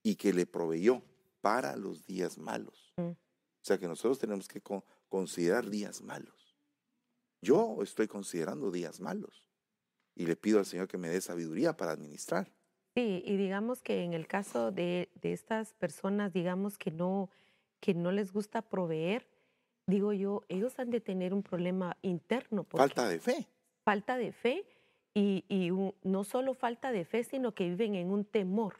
[0.02, 1.02] y que le proveyó
[1.40, 2.92] para los días malos.
[2.96, 3.10] Mm.
[3.10, 4.62] O sea que nosotros tenemos que
[5.08, 6.56] considerar días malos.
[7.42, 9.44] Yo estoy considerando días malos
[10.14, 12.50] y le pido al Señor que me dé sabiduría para administrar.
[12.94, 17.30] Sí, y digamos que en el caso de, de estas personas, digamos que no,
[17.80, 19.26] que no les gusta proveer,
[19.86, 22.64] digo yo, ellos han de tener un problema interno.
[22.64, 23.46] Falta de fe
[23.90, 24.64] falta de fe
[25.14, 25.70] y,
[26.02, 28.76] no solo falta de fe, sino que viven en un temor.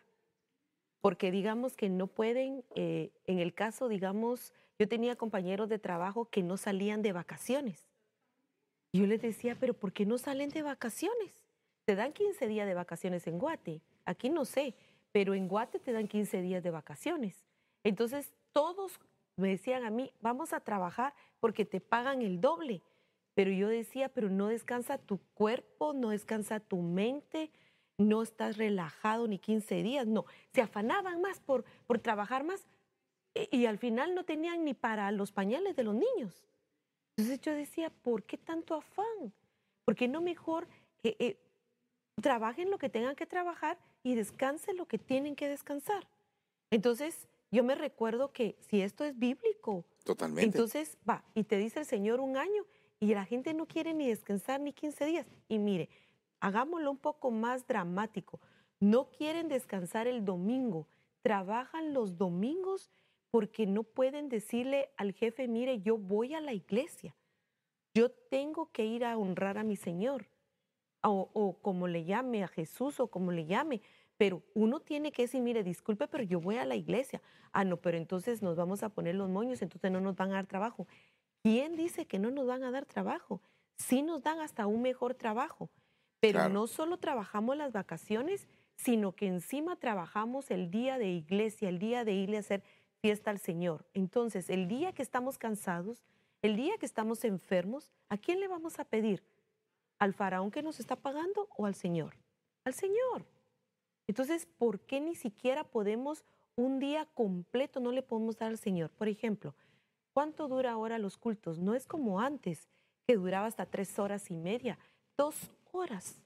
[1.01, 6.27] Porque digamos que no pueden, eh, en el caso, digamos, yo tenía compañeros de trabajo
[6.27, 7.89] que no salían de vacaciones.
[8.93, 11.33] Yo les decía, pero ¿por qué no salen de vacaciones?
[11.85, 13.81] Te dan 15 días de vacaciones en Guate.
[14.11, 14.75] Aquí no sé,
[15.13, 17.45] pero en Guate te dan 15 días de vacaciones.
[17.85, 18.99] Entonces, todos
[19.37, 22.83] me decían a mí, vamos a trabajar porque te pagan el doble.
[23.35, 27.53] Pero yo decía, pero no descansa tu cuerpo, no descansa tu mente,
[27.99, 30.25] no estás relajado ni 15 días, no.
[30.53, 32.67] Se afanaban más por, por trabajar más
[33.33, 36.45] y, y al final no tenían ni para los pañales de los niños.
[37.17, 39.33] Entonces yo decía, ¿por qué tanto afán?
[39.85, 40.67] ¿Por qué no mejor
[41.05, 41.37] eh, eh,
[42.21, 46.09] trabajen lo que tengan que trabajar y descansen lo que tienen que descansar?
[46.71, 50.45] Entonces yo me recuerdo que si esto es bíblico, Totalmente.
[50.45, 52.65] entonces va, y te dice el Señor un año,
[53.01, 55.27] y la gente no quiere ni descansar ni 15 días.
[55.49, 55.89] Y mire,
[56.39, 58.41] hagámoslo un poco más dramático.
[58.79, 60.87] No quieren descansar el domingo,
[61.23, 62.91] trabajan los domingos
[63.31, 67.15] porque no pueden decirle al jefe, mire, yo voy a la iglesia,
[67.95, 70.27] yo tengo que ir a honrar a mi Señor,
[71.03, 73.81] o, o como le llame a Jesús o como le llame,
[74.17, 77.23] pero uno tiene que decir, mire, disculpe, pero yo voy a la iglesia.
[77.53, 80.35] Ah, no, pero entonces nos vamos a poner los moños, entonces no nos van a
[80.35, 80.87] dar trabajo.
[81.43, 83.41] ¿Quién dice que no nos van a dar trabajo?
[83.79, 85.71] Sí nos dan hasta un mejor trabajo,
[86.21, 86.53] Pero Claro.
[86.53, 92.05] no solo trabajamos las vacaciones, sino que encima trabajamos el día de iglesia, el día
[92.05, 92.63] de irle a hacer
[93.01, 93.87] fiesta al Señor.
[93.95, 96.05] Entonces, el día que estamos cansados,
[96.43, 99.23] el día que estamos enfermos, ¿a quién le vamos a pedir?
[100.01, 102.17] ¿Al faraón que nos está pagando o al Señor?
[102.65, 103.27] Al Señor.
[104.09, 106.25] Entonces, ¿por qué ni siquiera podemos
[106.57, 108.91] un día completo no le podemos dar al Señor?
[108.91, 109.55] Por ejemplo,
[110.15, 111.59] ¿cuánto dura ahora los cultos?
[111.59, 112.67] No es como antes,
[113.07, 114.79] que duraba hasta tres horas y media,
[115.19, 116.17] dos horas.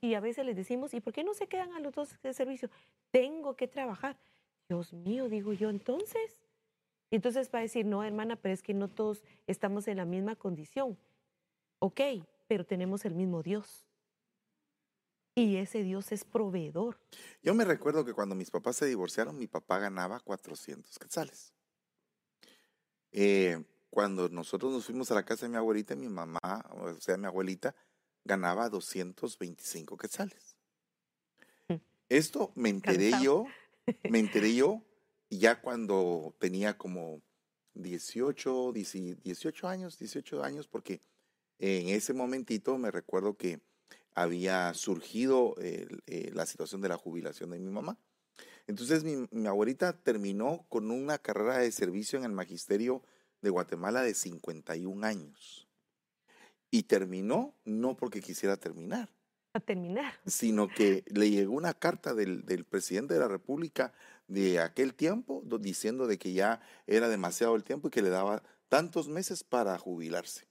[0.00, 2.32] Y, a veces les decimos, ¿y por qué no se quedan a los dos de
[2.32, 2.70] servicio?
[3.10, 4.16] Tengo que trabajar.
[4.68, 6.40] Dios mío, digo yo, entonces.
[7.10, 10.36] Entonces va a decir, no, hermana, pero es que no todos estamos en la misma
[10.36, 10.96] condición.
[11.80, 12.00] Ok,
[12.46, 13.86] pero tenemos el mismo Dios.
[15.34, 16.98] Y ese Dios es proveedor.
[17.42, 21.52] Yo me recuerdo que cuando mis papás se divorciaron, mi papá ganaba 400 quetzales.
[23.12, 27.16] Eh, cuando nosotros nos fuimos a la casa de mi abuelita, mi mamá, o sea,
[27.16, 27.74] mi abuelita,
[28.24, 30.56] ganaba 225 quetzales.
[31.68, 31.74] Mm.
[32.08, 33.44] Esto me enteré yo,
[34.10, 34.82] me enteré yo
[35.30, 37.20] ya cuando tenía como
[37.74, 41.00] 18, 10 18 años, 18 años, porque
[41.58, 43.60] en ese momentito me recuerdo que
[44.14, 47.98] había surgido el- eh, la situación de la jubilación de mi mamá.
[48.66, 53.02] Entonces mi, mi abuelita terminó con una carrera de servicio en el magisterio
[53.42, 55.68] de Guatemala de 51 años.
[56.70, 59.08] Y terminó no porque quisiera terminar,
[59.54, 60.14] A terminar.
[60.26, 63.92] sino que le llegó una carta del, del presidente de la República
[64.26, 68.10] de aquel tiempo do- diciendo de que ya era demasiado el tiempo y que le
[68.10, 70.48] daba tantos meses para jubilarse.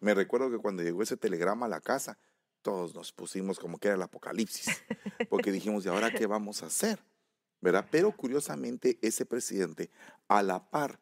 [0.00, 2.18] Me recuerdo que cuando llegó ese telegrama a la casa,
[2.62, 4.66] todos nos pusimos como que era el apocalipsis,
[5.30, 6.98] porque dijimos, ¿y ahora qué vamos a hacer?
[7.60, 7.86] ¿Verdad?
[7.90, 9.90] Pero curiosamente ese presidente,
[10.28, 11.00] a la par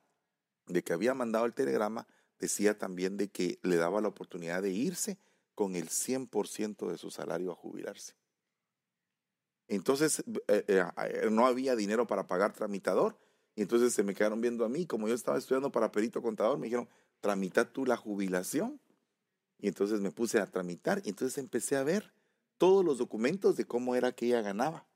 [0.67, 2.07] de que había mandado el telegrama,
[2.39, 5.19] decía también de que le daba la oportunidad de irse
[5.55, 8.15] con el 100% de su salario a jubilarse.
[9.69, 13.17] Entonces eh, eh, no había dinero para pagar tramitador
[13.57, 16.59] y entonces se me quedaron viendo a mí, como yo estaba estudiando para perito contador,
[16.59, 16.89] me dijeron,
[17.25, 18.79] tramita tú la jubilación.
[19.59, 22.13] Y entonces me puse a tramitar y entonces empecé a ver
[22.59, 24.87] todos los documentos de cómo era que ella ganaba.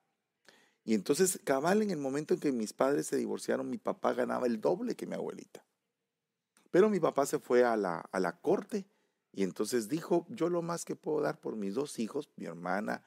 [0.84, 4.46] Y entonces, cabal, en el momento en que mis padres se divorciaron, mi papá ganaba
[4.46, 5.64] el doble que mi abuelita.
[6.70, 8.86] Pero mi papá se fue a la, a la corte
[9.32, 13.02] y entonces dijo, yo lo más que puedo dar por mis dos hijos, mi hermana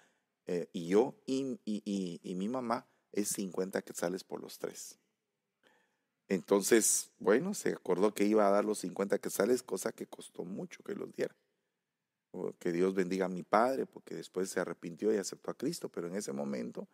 [0.48, 4.98] eh, y yo, y, y- y- y mi mamá, es 50 quetzales por los tres.
[6.32, 10.82] Entonces, bueno, se acordó que iba a dar los 50 quetzales, cosa que costó mucho
[10.82, 11.36] que los diera.
[12.32, 15.89] O Que Dios bendiga a mi padre, porque después se arrepintió y aceptó a Cristo,
[15.89, 16.88] pero en ese momento,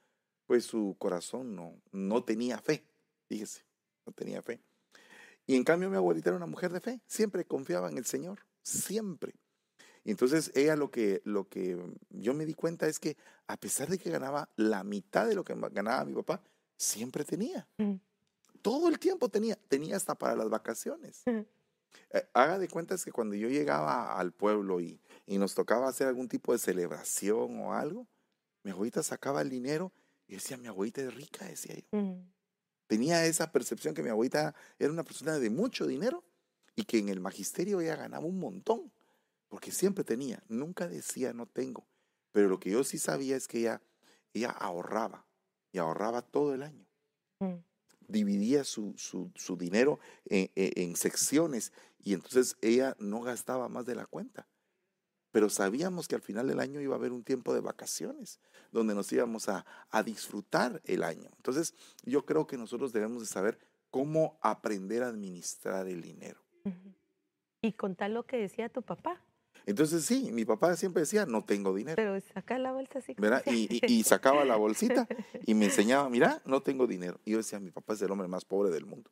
[0.47, 2.83] pues su corazón no, no tenía fe,
[3.29, 3.63] fíjese,
[4.07, 4.59] no tenía fe.
[5.45, 8.39] Y en cambio mi abuelita era una mujer de fe, siempre confiaba en el Señor,
[8.63, 9.35] siempre.
[10.03, 11.77] Entonces ella lo que, lo que
[12.09, 15.43] yo me di cuenta es que a pesar de que ganaba la mitad de lo
[15.43, 16.41] que ganaba mi papá,
[16.75, 17.67] siempre tenía.
[17.77, 17.97] Mm.
[18.67, 21.23] Todo el tiempo tenía, tenía hasta para las vacaciones.
[21.25, 26.07] Eh, haga de cuentas que cuando yo llegaba al pueblo y, y nos tocaba hacer
[26.07, 28.07] algún tipo de celebración o algo,
[28.63, 29.93] mi abuelita sacaba el dinero
[30.27, 32.17] y decía, mi abuelita es rica, decía yo.
[32.87, 36.25] Tenía esa percepción que mi abuelita era una persona de mucho dinero
[36.75, 38.91] y que en el magisterio ella ganaba un montón,
[39.47, 41.87] porque siempre tenía, nunca decía no tengo.
[42.33, 43.81] Pero lo que yo sí sabía es que ella,
[44.33, 45.25] ella ahorraba
[45.71, 46.87] y ahorraba todo el año
[47.39, 47.63] Mm.
[48.07, 53.95] Dividía su, su- dinero en, en- en secciones y entonces ella no gastaba más de
[53.95, 54.47] la cuenta.
[55.31, 58.39] Pero sabíamos que al final del año iba a haber un tiempo de vacaciones
[58.71, 61.29] donde nos íbamos a, a disfrutar el año.
[61.35, 63.59] Entonces yo creo que nosotros debemos de saber
[63.91, 66.41] cómo aprender a administrar el dinero.
[67.61, 69.21] Y contar lo que decía tu papá.
[69.67, 71.95] Entonces sí, mi papá siempre decía, no tengo dinero.
[71.97, 73.13] Pero saca la bolsa así.
[73.17, 73.43] ¿verdad?
[73.45, 75.07] Y, y- y sacaba la bolsita
[75.45, 77.19] y me enseñaba, mira, no tengo dinero.
[77.25, 79.11] Y yo decía, mi papá es el hombre más pobre del mundo.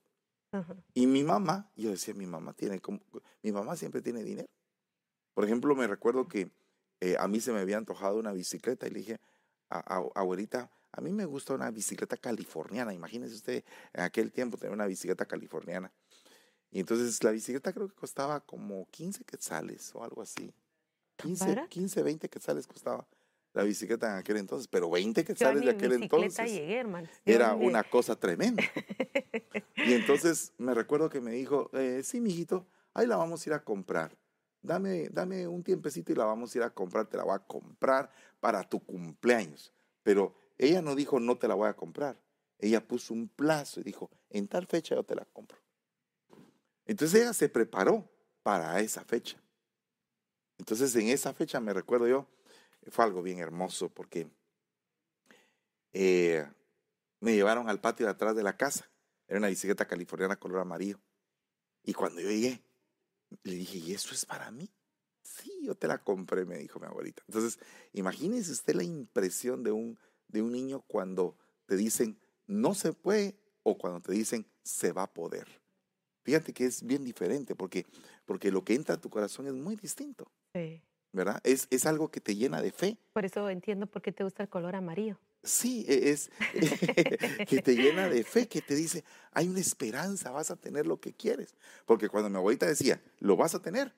[0.94, 3.02] Y mi mamá, yo decía, mi mamá tiene como,
[3.44, 4.48] mi mamá siempre tiene dinero.
[5.34, 6.50] Por ejemplo, me recuerdo que
[7.02, 9.20] eh, a mí se me había antojado una bicicleta y le dije,
[9.70, 12.94] a, a- abuelita, a mí me gusta una bicicleta californiana.
[12.94, 15.92] Imagínese usted en aquel tiempo tener una bicicleta californiana.
[16.76, 20.54] Y entonces la bicicleta creo que costaba como 15 quetzales o algo así.
[21.16, 21.70] 15, barata?
[21.70, 23.08] 15 20 quetzales costaba
[23.54, 27.08] la bicicleta en aquel entonces, pero 20 Yo a quetzales de aquel entonces llegué, hermano.
[27.24, 28.62] Era una cosa tremenda.
[29.78, 33.54] Y entonces me recuerdo que me dijo, eh, sí, mijito, ahí la vamos a ir
[33.54, 34.12] a comprar.
[34.62, 37.40] Dame, dame un tiempecito y la vamos a ir a comprar, te la voy a
[37.40, 38.12] comprar
[38.42, 39.72] para tu cumpleaños.
[40.04, 42.20] Pero ella no dijo, no te la voy a comprar.
[42.60, 45.65] Ella puso un plazo y dijo, en tal fecha yo te la compro.
[46.86, 48.10] Entonces ella se preparó
[48.44, 49.42] para esa fecha.
[50.58, 52.28] Entonces, en esa fecha, me recuerdo yo,
[52.90, 54.30] fue algo bien hermoso porque
[55.92, 56.46] eh,
[57.20, 58.90] me llevaron al patio de atrás de la casa.
[59.28, 61.00] Era una bicicleta californiana color amarillo.
[61.84, 62.62] Y cuando yo llegué,
[63.44, 64.70] le dije, ¿y eso es para mí?
[65.24, 67.24] Sí, yo te la compré, me dijo mi abuelita.
[67.28, 67.60] Entonces,
[67.94, 73.40] imagínese usted la impresión de un, de un niño cuando te dicen, no se puede,
[73.64, 75.48] o cuando te dicen, se va a poder.
[76.26, 77.86] Fíjate que es bien diferente, porque,
[78.26, 80.32] porque lo que entra a tu corazón es muy distinto.
[80.56, 80.82] Sí.
[81.12, 81.40] ¿Verdad?
[81.44, 82.98] Es, es algo que te llena de fe.
[83.14, 85.20] Por eso entiendo por qué te gusta el color amarillo.
[85.44, 86.32] Sí, e, es
[87.48, 91.00] que te llena de fe, que te dice, hay una esperanza, vas a tener lo
[91.00, 91.56] que quieres.
[91.86, 93.94] Porque cuando mi abuelita decía, lo vas a tener,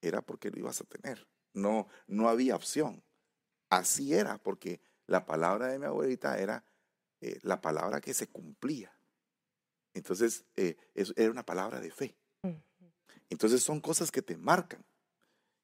[0.00, 1.28] era porque lo ibas a tener.
[1.52, 3.04] No, no había opción.
[3.68, 6.64] Así era, porque la palabra de mi abuelita era
[7.20, 8.95] eh, la palabra que se cumplía.
[9.96, 12.14] Entonces, eh, era una palabra de fe.
[13.30, 14.84] Entonces son cosas que te marcan.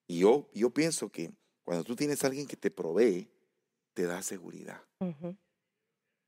[0.07, 3.31] Y yo, yo pienso que cuando tú tienes a alguien que te provee,
[3.93, 4.83] te da seguridad.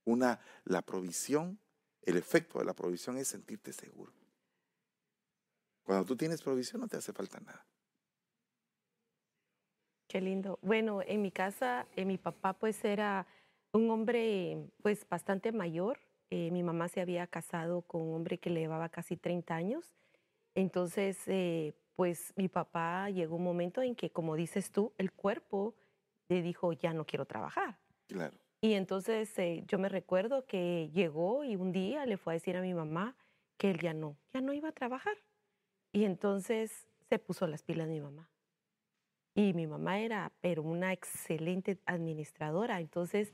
[0.04, 1.58] Una, la provisión,
[2.02, 4.12] el efecto de la provisión es sentirte seguro.
[5.82, 7.66] Cuando tú tienes provisión no te hace falta nada.
[10.06, 10.58] Qué lindo.
[10.60, 13.26] Bueno, en mi casa, eh, mi papá pues era
[13.72, 15.98] un hombre pues bastante mayor.
[16.30, 19.94] Eh, mi mamá se había casado con un hombre que le llevaba casi 30 años.
[20.54, 25.74] Entonces, eh, pues mi papá llegó un momento en que, como dices tú, el cuerpo
[26.28, 27.78] le dijo, ya no quiero trabajar.
[28.08, 28.36] Claro.
[28.60, 29.34] Y entonces
[29.66, 33.14] yo me recuerdo que llegó y un día le fue a decir a mi mamá
[33.58, 35.16] que él ya no, ya no iba a trabajar.
[35.92, 38.30] Y entonces se puso las pilas mi mamá.
[39.34, 42.80] Y mi mamá era, pero una excelente administradora.
[42.80, 43.32] Entonces,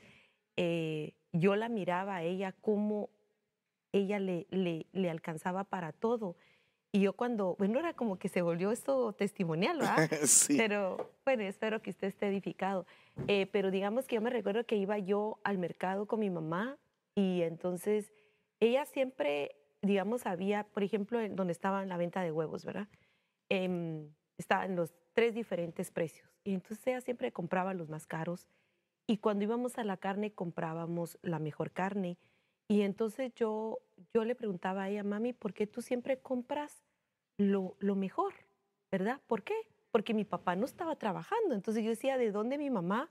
[0.63, 3.09] eh, yo la miraba a ella como
[3.93, 6.35] ella le, le, le, alcanzaba para todo.
[6.91, 10.07] Y yo cuando, bueno, era como que se volvió esto testimonial, ¿verdad?
[10.25, 10.57] sí.
[10.57, 12.85] Pero bueno, espero que usted esté edificado.
[13.27, 16.77] Eh, pero digamos que yo me recuerdo que iba yo al mercado con mi mamá
[17.15, 18.13] y entonces
[18.59, 22.87] ella siempre, digamos, había, por ejemplo, en donde estaba la venta de huevos, ¿verdad?
[23.49, 26.29] Eh, estaban los tres diferentes precios.
[26.43, 28.47] Y entonces ella siempre compraba los más caros.
[29.11, 32.17] Y cuando íbamos a la carne, comprábamos la mejor carne.
[32.69, 33.79] Y entonces yo,
[34.13, 36.81] yo le preguntaba a ella, mami, ¿por qué tú siempre compras
[37.37, 38.33] lo, lo mejor?
[38.89, 39.19] ¿Verdad?
[39.27, 39.53] ¿Por qué?
[39.91, 41.53] Porque mi papá no estaba trabajando.
[41.53, 43.09] Entonces yo decía, ¿de dónde mi mamá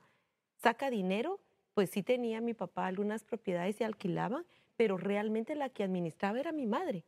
[0.55, 1.39] saca dinero?
[1.75, 4.43] Pues sí tenía mi papá algunas propiedades y alquilaban,
[4.77, 7.05] pero realmente la que administraba era mi madre.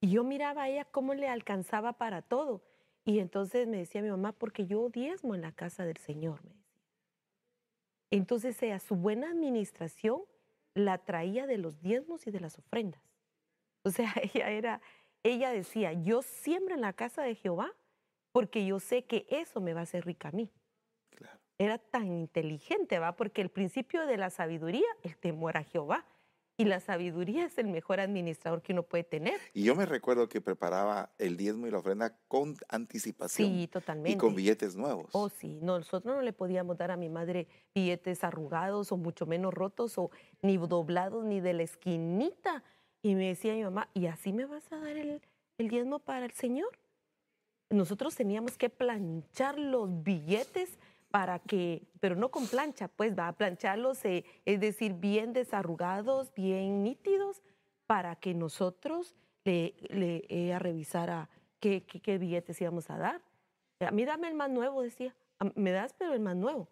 [0.00, 2.62] Y yo miraba a ella cómo le alcanzaba para todo.
[3.04, 6.57] Y entonces me decía mi mamá, porque yo diezmo en la casa del Señor, me.
[8.10, 10.22] Entonces ella, su buena administración
[10.74, 13.02] la traía de los diezmos y de las ofrendas.
[13.84, 14.80] O sea, ella era,
[15.22, 17.72] ella decía, yo siembro en la casa de Jehová
[18.32, 20.50] porque yo sé que eso me va a hacer rica a mí.
[21.58, 23.16] Era tan inteligente, ¿va?
[23.16, 26.04] Porque el principio de la sabiduría, el temor a Jehová.
[26.60, 29.40] Y la sabiduría es el mejor administrador que uno puede tener.
[29.54, 33.48] Y yo me recuerdo que preparaba el diezmo y la ofrenda con anticipación.
[33.48, 34.10] Sí, totalmente.
[34.10, 35.08] Y con billetes nuevos.
[35.12, 35.60] Oh, sí.
[35.62, 40.10] nosotros no le podíamos dar a mi madre billetes arrugados o mucho menos rotos o
[40.42, 42.64] ni doblados ni de la esquinita.
[43.02, 45.22] Y me decía mi mamá, ¿y así me vas a dar el,
[45.58, 46.76] el diezmo para el Señor?
[47.70, 50.76] Nosotros teníamos que planchar los billetes
[51.10, 56.32] para que, pero no con plancha, pues va a plancharlos, eh, es decir, bien desarrugados,
[56.34, 57.42] bien nítidos,
[57.86, 63.22] para que nosotros le, le eh, revisara qué, qué, billetes íbamos a dar.
[63.80, 65.14] A mí dame el más nuevo, decía,
[65.54, 66.68] me das pero el más nuevo.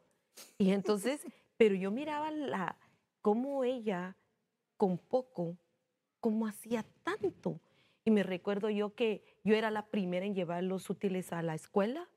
[0.58, 1.24] Y entonces,
[1.56, 2.76] pero yo miraba la,
[3.22, 4.16] cómo ella,
[4.76, 5.56] con poco,
[6.20, 7.60] cómo hacía tanto.
[8.04, 11.54] Y me recuerdo yo que yo era la primera en llevar los útiles a la
[11.54, 12.08] escuela.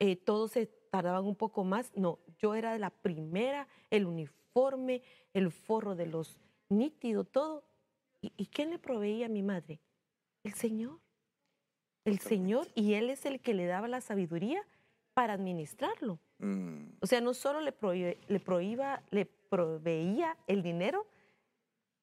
[0.00, 1.90] Eh, todos se tardaban un poco más.
[1.96, 5.02] No, yo era la primera, el uniforme,
[5.32, 7.64] el forro de los nítidos, todo.
[8.20, 9.80] ¿Y, quién le proveía a mi madre?
[10.44, 11.00] El Señor.
[12.04, 14.62] El Señor, y Él es el que le daba la sabiduría
[15.14, 16.20] para administrarlo.
[16.38, 16.90] Mm.
[17.00, 17.74] O sea, no solo le,
[18.28, 21.08] le, prohíba, le proveía el dinero,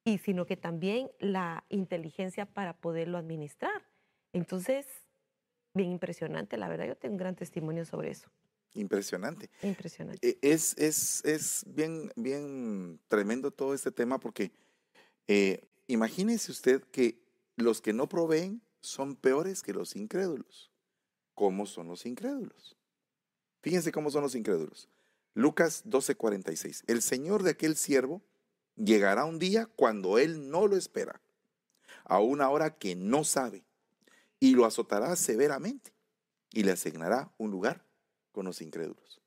[0.04, 3.84] y sino que también la inteligencia para poderlo administrar.
[4.34, 4.86] Entonces,
[5.74, 8.30] bien impresionante, la verdad, yo tengo un gran testimonio sobre eso.
[8.74, 9.50] Impresionante.
[9.62, 10.28] Impresionante.
[10.28, 14.52] E, es, es, es bien, bien tremendo todo este tema porque
[15.28, 17.22] eh, imagínese usted que
[17.56, 20.72] los que no proveen son peores que los incrédulos.
[21.34, 22.78] ¿Cómo son los incrédulos?
[23.62, 24.90] Fíjense cómo son los incrédulos.
[25.34, 26.84] Lucas 12:46.
[26.88, 28.22] El Señor de aquel siervo
[28.76, 31.22] llegará un día cuando él no lo espera,
[32.06, 33.64] a una hora que no sabe,
[34.40, 35.94] y lo azotará severamente
[36.52, 37.86] y le asignará un lugar
[38.32, 39.22] con los incrédulos.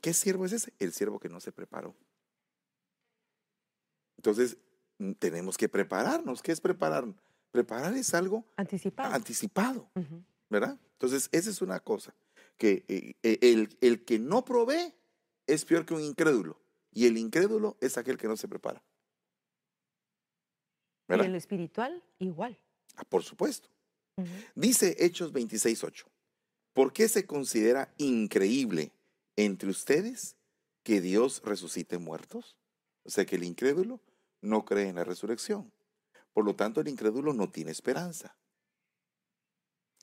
[0.00, 0.72] ¿Qué siervo es ese?
[0.78, 1.94] El siervo que no se preparó.
[4.16, 4.56] Entonces,
[4.98, 6.42] mm, tenemos que prepararnos.
[6.42, 7.04] ¿Qué es preparar?
[7.50, 9.12] Preparar es algo Anticipado.
[9.14, 9.90] anticipado.
[10.50, 10.78] ¿verdad?
[10.92, 12.14] Entonces, esa es una cosa,
[12.56, 14.94] que eh, eh, el, el que no provee
[15.46, 16.58] es peor que un incrédulo,
[16.92, 18.82] y el incrédulo es aquel que no se prepara.
[21.06, 21.26] Y ¿Verdad?
[21.26, 22.58] en lo espiritual, igual.
[22.96, 23.68] Ah, por supuesto.
[24.56, 26.04] Dice Hechos 26.8,
[26.78, 28.92] ¿por qué se considera increíble
[29.34, 30.36] entre ustedes
[30.84, 32.56] que Dios resucite muertos?
[33.02, 34.00] O sea que el incrédulo
[34.42, 35.72] no cree en la resurrección.
[36.32, 38.36] Por lo tanto, el incrédulo no tiene esperanza.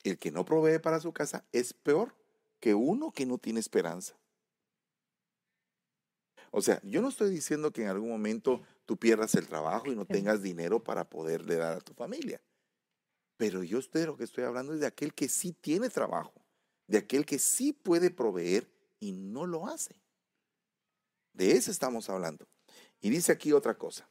[0.03, 2.13] El que no provee para su casa es peor
[2.59, 4.19] que uno que no tiene esperanza.
[6.51, 9.95] O sea, yo no estoy diciendo que en algún momento tú pierdas el trabajo y
[9.95, 12.41] no tengas dinero para poderle dar a tu familia.
[13.38, 16.45] Pero yo de lo que estoy hablando es de aquel que sí tiene trabajo,
[16.88, 18.69] de aquel que sí puede proveer
[18.99, 20.01] y no lo hace.
[21.33, 22.47] De ese estamos hablando.
[23.01, 24.09] Y dice aquí otra cosa.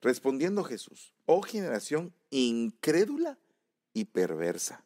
[0.00, 3.38] Respondiendo Jesús, oh generación incrédula
[3.92, 4.84] y perversa,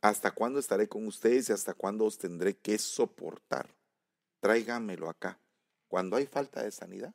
[0.00, 3.76] ¿hasta cuándo estaré con ustedes y hasta cuándo os tendré que soportar?
[4.40, 5.40] Tráigamelo acá.
[5.86, 7.14] Cuando hay falta de sanidad,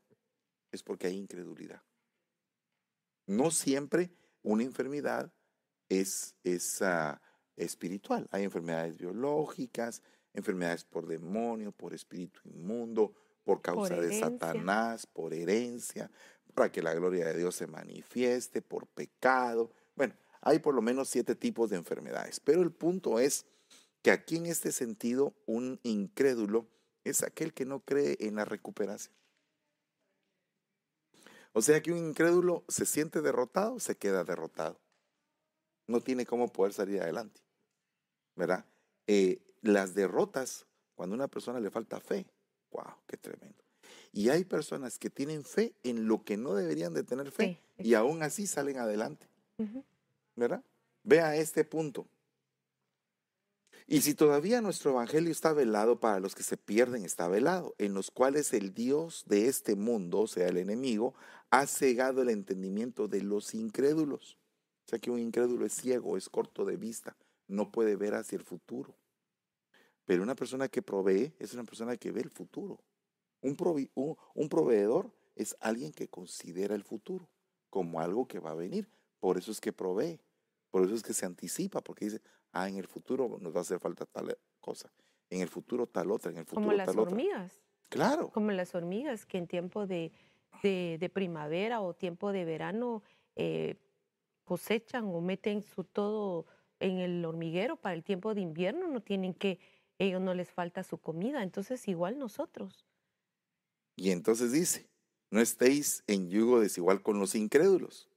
[0.72, 1.84] es porque hay incredulidad.
[3.26, 4.11] No siempre
[4.41, 5.34] una enfermedad
[5.89, 7.22] es, es ah,
[7.58, 8.28] espiritual.
[8.32, 10.01] Hay enfermedades biológicas,
[10.34, 14.20] enfermedades por demonio, por espíritu inmundo, por causa de.
[14.20, 16.10] Satanás, por herencia,
[16.54, 19.72] para que la gloria de Dios se manifieste, por pecado.
[19.95, 22.39] Bueno, hay por lo menos siete tipos de enfermedades.
[22.39, 23.45] Pero el punto es
[24.01, 26.68] que aquí en este sentido un incrédulo
[27.04, 29.16] es aquel que no cree en la recuperación.
[31.54, 34.80] O sea que un incrédulo se siente derrotado, se queda derrotado.
[35.88, 37.42] No tiene cómo poder salir adelante.
[38.36, 38.66] ¿Verdad?
[39.08, 40.66] Eh, las derrotas,
[40.96, 42.26] cuando a una persona le falta fe,
[42.72, 43.64] wow, qué tremendo.
[44.12, 47.90] Y hay personas que tienen fe en lo que no deberían de tener fe Sí,
[47.90, 49.28] y aún así salen adelante.
[49.58, 49.84] Ujú.
[50.36, 50.64] ¿verdad?
[51.04, 52.08] Vea este punto.
[53.86, 57.94] Y si todavía nuestro evangelio está velado para los que se pierden, está velado, en
[57.94, 61.14] los cuales el Dios de este mundo, o sea, el enemigo,
[61.50, 64.38] ha cegado el entendimiento de los incrédulos.
[64.86, 67.16] O sea que un incrédulo es ciego, es corto de vista,
[67.48, 68.96] no puede ver hacia el futuro.
[70.06, 72.80] Pero una persona que provee es una persona que ve el futuro.
[73.42, 77.30] Un, provi- un- un proveedor es alguien que considera el futuro
[77.70, 78.90] como algo que va a venir.
[79.20, 80.20] Por eso es que provee,
[80.70, 82.22] por eso es que se anticipa, porque dice,
[82.52, 84.92] ah, en el futuro nos va a hacer falta tal cosa,
[85.30, 87.12] en el futuro tal otra, en el futuro Como las tal otra.
[87.14, 87.64] hormigas.
[87.90, 90.12] Claro, Como las hormigas que en tiempo de,
[90.62, 93.02] de- de primavera o tiempo de verano
[93.36, 93.78] eh,
[94.44, 96.48] cosechan o meten su todo
[96.80, 99.60] en el hormiguero para el tiempo de invierno, no tienen que,
[100.00, 101.44] ellos no les falta su comida.
[101.44, 102.86] Entonces, igual nosotros.
[103.96, 104.89] y entonces dice,
[105.32, 108.10] no estéis en yugo desigual con los incrédulos.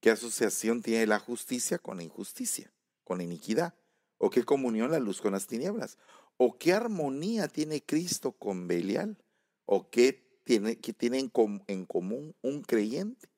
[0.00, 2.72] ¿Qué asociación tiene la justicia con la injusticia,
[3.04, 3.74] con la iniquidad?
[4.18, 5.98] ¿O qué comunión la luz con las tinieblas?
[6.36, 9.18] ¿O qué armonía tiene Cristo con Belial?
[9.64, 13.28] ¿O qué tiene, qué tiene en, com- en común un creyente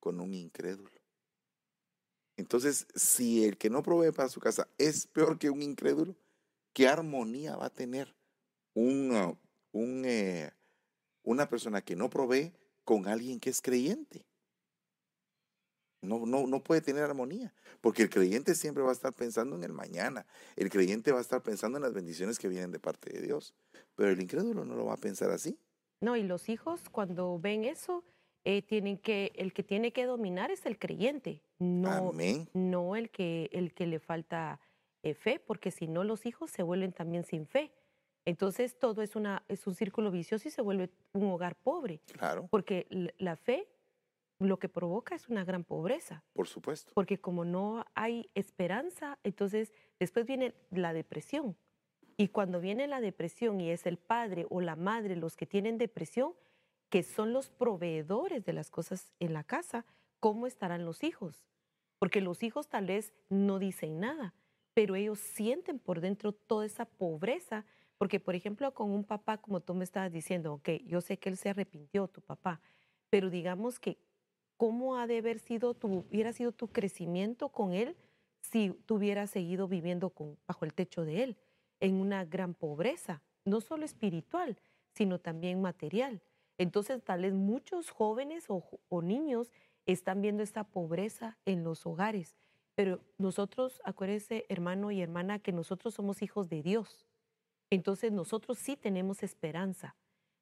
[0.00, 0.95] con un incrédulo?
[2.36, 6.14] Entonces, si el que no provee para su casa es peor que un incrédulo,
[6.72, 8.14] ¿qué armonía va a tener
[8.74, 9.34] un, ah,
[9.72, 10.52] un, eh,
[11.22, 12.52] una persona que no provee
[12.84, 14.26] con alguien que es creyente?
[16.02, 19.64] No, no, no puede tener armonía, porque el creyente siempre va a estar pensando en
[19.64, 23.12] el mañana, el creyente va a estar pensando en las bendiciones que vienen de parte
[23.12, 23.54] de Dios,
[23.96, 25.58] pero el incrédulo no lo va a pensar así.
[26.00, 28.04] No, y los hijos cuando ven eso,
[28.48, 32.48] eh, tienen que, el que tiene que dominar es el creyente, no, Amén.
[32.54, 34.60] no el que, el que le falta
[35.02, 37.72] eh, fe, porque si no los hijos se vuelven también sin fe.
[38.24, 42.46] Entonces todo es, una, es un círculo vicioso y se vuelve un hogar pobre, Claro,
[42.48, 42.86] porque
[43.18, 43.66] la fe
[44.38, 46.92] lo que provoca es una gran pobreza, por supuesto.
[46.94, 51.56] porque como no hay esperanza, entonces después viene la depresión.
[52.16, 55.78] Y cuando viene la depresión y es el padre o la madre los que tienen
[55.78, 56.34] depresión,
[56.88, 59.84] que son los proveedores de las cosas en la casa,
[60.20, 61.46] ¿cómo estarán los hijos?
[61.98, 64.34] Porque los hijos tal vez no dicen nada,
[64.74, 67.64] pero ellos sienten por dentro toda esa pobreza.
[67.98, 71.30] Porque, por ejemplo, con un papá, como tú me estabas diciendo, ok, yo sé que
[71.30, 72.60] él se arrepintió, tu papá,
[73.08, 73.96] pero digamos que,
[74.58, 77.96] ¿cómo ha de haber sido tu, hubiera sido tu crecimiento con él
[78.42, 81.36] si tú hubieras seguido viviendo con, bajo el techo de él,
[81.80, 84.58] en una gran pobreza, no solo espiritual,
[84.92, 86.20] sino también material?
[86.58, 88.64] Entonces, tal vez muchos jóvenes o,
[89.02, 89.52] niños
[89.86, 92.36] están viendo esta pobreza en los hogares.
[92.74, 97.06] Pero nosotros, acuérdese, hermano y hermana, que nosotros somos hijos de Dios.
[97.70, 99.96] Entonces nosotros sí tenemos esperanza.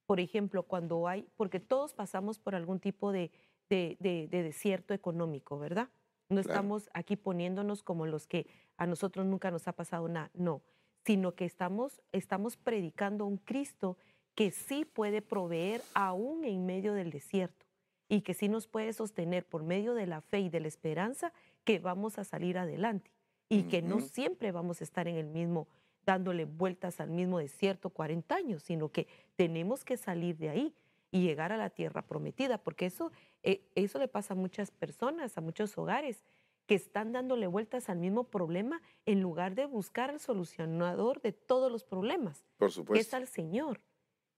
[0.06, 3.30] Por ejemplo, cuando hay, porque todos pasamos por algún tipo de,
[3.70, 5.88] de, de- de desierto económico, ¿verdad?
[6.28, 6.50] No Claro.
[6.50, 8.46] estamos aquí poniéndonos como los que
[8.76, 10.62] a nosotros nunca nos ha pasado nada, no,
[11.04, 13.96] sino que estamos, estamos predicando un Cristo
[14.34, 17.66] que sí puede proveer aún en medio del desierto
[18.08, 21.32] y que sí nos puede sostener por medio de la fe y de la esperanza
[21.64, 23.10] que vamos a salir adelante
[23.48, 25.68] y que no siempre vamos a estar en el mismo,
[26.04, 29.06] dándole vueltas al mismo desierto 40 años, sino que
[29.36, 30.74] tenemos que salir de ahí
[31.10, 33.12] y llegar a la tierra prometida, porque eso,
[33.42, 36.24] eh, eso le pasa a muchas personas, a muchos hogares
[36.66, 41.70] que están dándole vueltas al mismo problema en lugar de buscar al solucionador de todos
[41.70, 43.16] los problemas Por que es supuesto.
[43.16, 43.80] al Señor.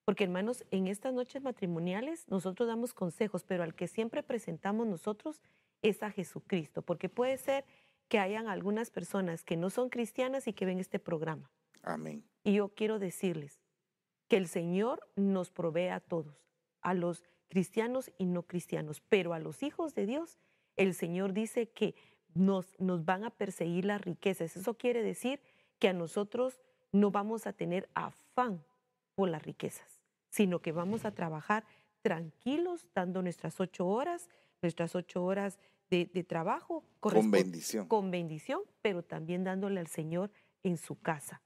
[0.06, 5.42] Porque hermanos, en estas noches matrimoniales nosotros damos consejos, pero al que siempre presentamos nosotros
[5.82, 7.64] es a Jesucristo, porque puede ser
[8.06, 11.50] que hayan algunas personas que no son cristianas y que ven este programa.
[11.82, 12.22] Amén.
[12.44, 13.58] Y yo quiero decirles
[14.28, 16.36] que el Señor nos provee a todos,
[16.82, 20.38] a los cristianos y no cristianos, pero a los hijos de Dios,
[20.76, 21.96] el Señor dice que
[22.32, 24.56] nos, nos van a perseguir las riquezas.
[24.56, 25.40] Eso quiere decir
[25.80, 26.60] que a nosotros
[26.92, 28.62] no vamos a tener afán
[29.16, 29.95] por las riquezas,
[30.36, 31.64] sino que vamos a trabajar
[32.02, 34.28] tranquilos, dando nuestras ocho horas,
[34.60, 35.58] nuestras ocho horas
[35.88, 37.88] de, de trabajo Con bendición.
[37.88, 40.30] con bendición, pero también dándole al Señor
[40.62, 41.40] en su casa.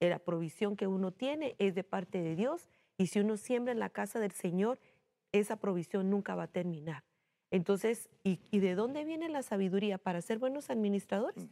[0.00, 2.68] La provisión que uno tiene es de parte de Dios
[2.98, 4.80] y si uno siembra en la casa del Señor,
[5.30, 7.04] esa provisión nunca va a terminar.
[7.52, 11.48] Entonces, ¿y, y de dónde viene la sabiduría para ser buenos administradores?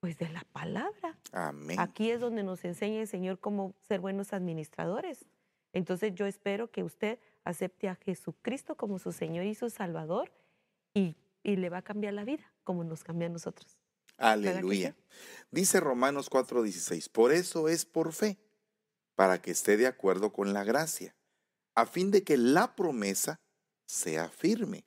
[0.00, 1.18] Pues de la palabra.
[1.32, 1.78] Amén.
[1.78, 5.26] Aquí es donde nos enseña el Señor cómo ser buenos administradores.
[5.72, 10.32] Entonces yo espero que usted acepte a Jesucristo como su Señor y su Salvador
[10.94, 13.78] y, le va a cambiar la vida como nos cambia a nosotros.
[14.16, 14.94] Aleluya.
[15.50, 18.38] Dice Romanos 4:16, por eso es por fe,
[19.16, 21.16] para que esté de acuerdo con la gracia,
[21.74, 23.40] a fin de que la promesa
[23.86, 24.84] sea firme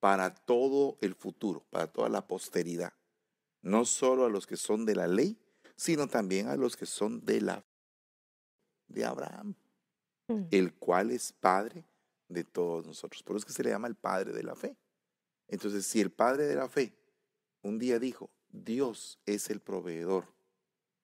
[0.00, 2.94] para todo el futuro, para toda la posteridad,
[3.60, 5.38] no solo a los que son de la ley,
[5.76, 7.64] sino también a los que son de la
[8.88, 9.54] de Abraham,
[10.32, 10.48] Mm.
[10.50, 11.84] el cual es padre
[12.28, 13.22] de todos nosotros.
[13.22, 14.76] Por eso es que se le llama el padre de la fe.
[15.48, 16.94] Entonces, si el padre de la fe
[17.62, 20.26] un día dijo, Dios es el proveedor,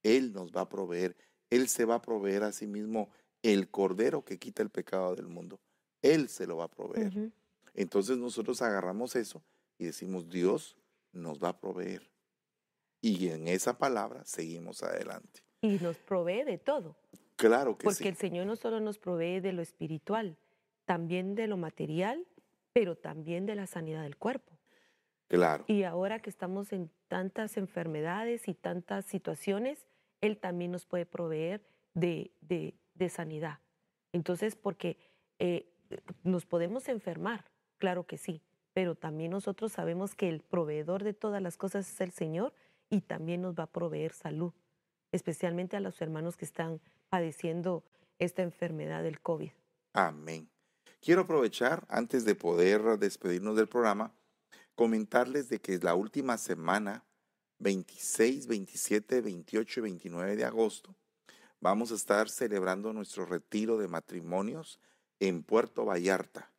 [0.03, 1.16] Él nos va a proveer,
[1.51, 3.11] Él se va a proveer a sí mismo
[3.43, 5.61] el cordero que quita el pecado del mundo.
[6.03, 7.33] Él se lo va a proveer.
[7.74, 9.43] Entonces nosotros agarramos eso
[9.79, 10.76] y decimos, Dios
[11.12, 12.09] nos va a proveer.
[13.01, 15.43] Y en esa palabra seguimos adelante.
[15.61, 16.97] Y nos provee de todo.
[17.39, 18.09] Claro que Porque sí.
[18.09, 20.36] el Señor no solo nos provee de lo espiritual,
[20.84, 22.26] también de lo material,
[22.72, 24.59] pero también de la sanidad del cuerpo.
[25.28, 25.64] Claro.
[25.68, 29.86] Y ahora que estamos en tantas enfermedades y tantas situaciones,
[30.20, 31.64] Él también nos puede proveer
[31.95, 33.61] de, de- de sanidad.
[34.12, 34.99] Entonces, porque
[35.39, 35.70] eh,
[36.24, 37.45] nos podemos enfermar,
[37.78, 42.01] claro que sí, pero también nosotros sabemos que el proveedor de todas las cosas es
[42.01, 42.53] el Señor
[42.91, 44.53] y también nos va a proveer salud,
[45.12, 46.80] especialmente a los hermanos que están
[47.11, 47.85] padeciendo
[48.19, 49.51] esta enfermedad del COVID.
[49.95, 50.49] Amén.
[51.01, 54.13] Quiero aprovechar, antes de poder despedirnos del programa,
[54.75, 57.05] comentarles de que la última semana,
[57.61, 60.95] 26, 27, 28 y 29 de agosto,
[61.61, 64.81] vamos a estar celebrando nuestro retiro de matrimonios
[65.21, 66.53] en Puerto Vallarta.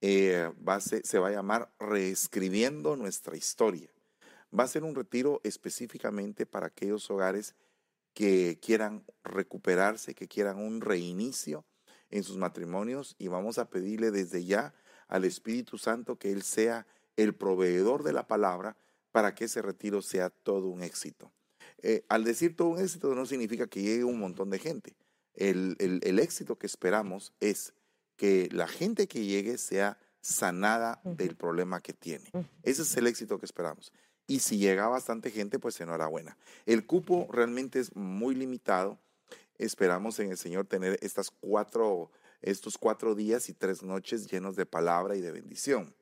[0.00, 3.88] Eh, va a ser- se va a llamar Reescribiendo nuestra historia.
[4.58, 7.54] Va a ser un retiro específicamente para aquellos hogares
[8.14, 11.64] que quieran recuperarse, que quieran un reinicio
[12.10, 14.74] en sus matrimonios y vamos a pedirle desde ya
[15.08, 16.86] al Espíritu Santo que Él sea
[17.16, 18.76] el proveedor de la palabra
[19.12, 21.32] para que ese retiro sea todo un éxito.
[21.82, 24.96] Eh, al decir todo un éxito no significa que llegue un montón de gente.
[25.34, 27.74] El, el- el éxito que esperamos es
[28.16, 32.30] que la gente que llegue sea sanada del problema que tiene.
[32.62, 33.92] Ese es el éxito que esperamos.
[34.26, 36.36] Y si llega bastante gente, pues enhorabuena.
[36.66, 38.98] El cupo realmente es muy limitado.
[39.58, 42.10] Esperamos en el Señor tener estas cuatro,
[42.40, 45.94] estos cuatro días y tres noches llenos de palabra y de bendición.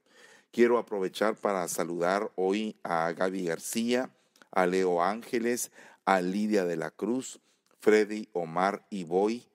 [0.52, 4.10] Quiero aprovechar para saludar hoy a Gaby García,
[4.50, 5.70] a Leo Ángeles,
[6.04, 7.40] a Lidia de la Cruz,
[7.80, 9.46] Freddy Omar Iboy,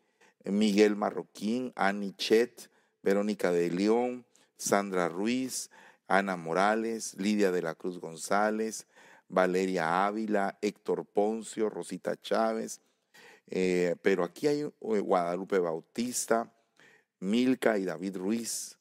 [0.46, 2.70] Miguel Marroquín, Annie Chet,
[3.04, 4.26] Verónica de León,
[4.58, 5.70] Sandra Ruiz,
[6.08, 8.88] Ana Morales, Lidia de la Cruz González,
[9.28, 12.82] Valeria Ávila, Héctor Poncio, Rosita Chávez,
[13.48, 16.52] eh, pero aquí hay eh, Guadalupe Bautista,
[17.20, 18.78] Milka y David Ruiz.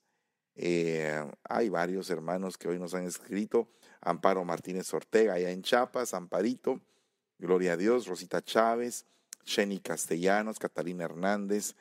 [0.56, 3.68] eh, hay varios hermanos que hoy nos han escrito.
[4.00, 6.80] Amparo Martínez Ortega, allá en Chiapas, Amparito,
[7.38, 9.06] Gloria a Dios, Rosita Chávez,
[9.44, 11.74] Jenny Castellanos, Catalina Hernández.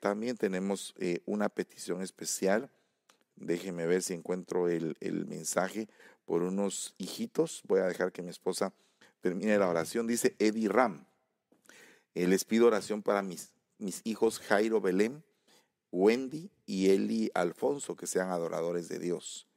[0.00, 2.70] También tenemos una petición especial.
[3.36, 5.88] Déjenme ver si encuentro el, el mensaje
[6.24, 7.62] por unos hijitos.
[7.66, 8.74] Voy a dejar que mi esposa
[9.20, 10.06] termine la oración.
[10.06, 11.06] Dice Eddie Ram.
[12.14, 15.24] les pido oración para mis, mis hijos Jairo Belén,
[15.90, 19.48] Wendy y Eli Alfonso, que sean adoradores de Dios.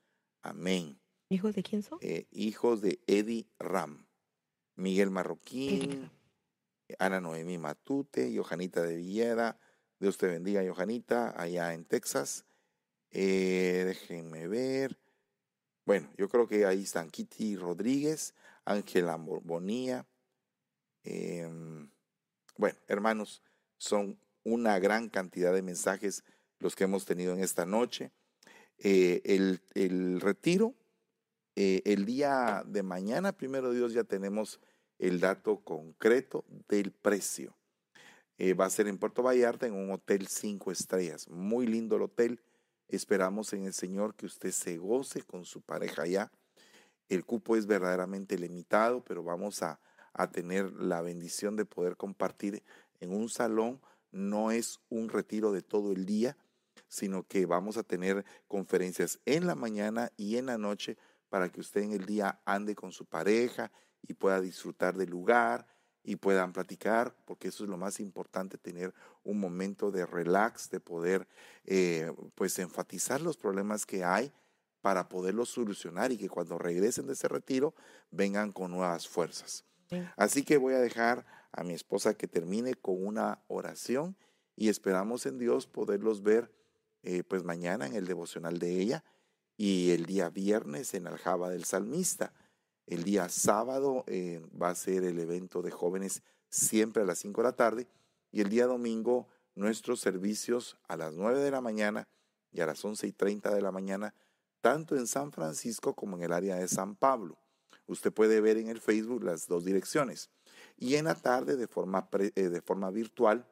[0.41, 0.99] Amén.
[1.29, 1.99] ¿Hijos de quién son?
[2.01, 4.07] Eh, hijos de Eddie Ram.
[4.75, 6.09] Miguel Marroquín,
[6.97, 9.59] Ana Noemí Matute, Johanita de Villeda.
[9.99, 12.45] Dios te bendiga, Johanita, allá en Texas.
[13.11, 14.97] Eh, déjenme ver.
[15.85, 18.35] Bueno, yo creo que ahí están Kitty Rodríguez,
[18.65, 20.05] Ángela Bonía.
[21.03, 21.89] Em,
[22.57, 23.41] bueno, hermanos,
[23.77, 26.23] son una gran cantidad de mensajes
[26.59, 28.11] los que hemos tenido en esta noche.
[28.77, 30.75] Eh, el, el, retiro,
[31.55, 34.59] eh, el día de mañana, primero Dios, ya tenemos
[34.99, 37.57] el dato concreto del precio.
[38.37, 41.27] Eh, va a ser en Puerto Vallarta, en un hotel cinco estrellas.
[41.27, 42.41] Muy lindo el hotel.
[42.89, 46.31] Esperamos en el Señor que usted se goce con su pareja allá.
[47.07, 49.79] El cupo es verdaderamente limitado, pero vamos a,
[50.11, 52.63] a tener la bendición de poder compartir
[52.99, 53.79] en un salón.
[54.11, 56.35] No es un retiro de todo el día,
[56.87, 60.97] sino que vamos a tener conferencias en la mañana y en la noche
[61.29, 63.71] para que usted en el día ande con su pareja
[64.07, 65.67] y pueda disfrutar del lugar
[66.03, 68.93] y puedan platicar, porque eso es lo más importante, tener
[69.23, 71.27] un momento de relax, de poder
[71.65, 74.31] eh, pues enfatizar los problemas que hay
[74.81, 77.73] para poderlos solucionar y que cuando regresen de ese retiro
[78.11, 79.65] vengan con nuevas fuerzas.
[80.17, 84.15] Así que voy a dejar a mi esposa que termine con una oración
[84.55, 86.53] y esperamos en Dios poderlos ver
[87.01, 89.03] eh, pues mañana en el devocional de ella
[89.57, 92.33] y el día viernes en Aljaba del Salmista.
[92.89, 97.39] El día sábado eh, va a ser el evento de jóvenes siempre a las 5
[97.39, 97.87] de la tarde
[98.31, 102.07] y el día domingo nuestros servicios a las 9 de la mañana
[102.51, 104.15] y a las 11 y 30 de la mañana,
[104.61, 107.37] tanto en San Francisco como en el área de San Pablo.
[107.85, 110.31] Usted puede ver en el Facebook las dos direcciones.
[110.75, 113.45] Y en la tarde de forma, eh, de forma virtual,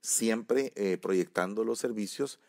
[0.00, 2.40] siempre eh, proyectando los servicios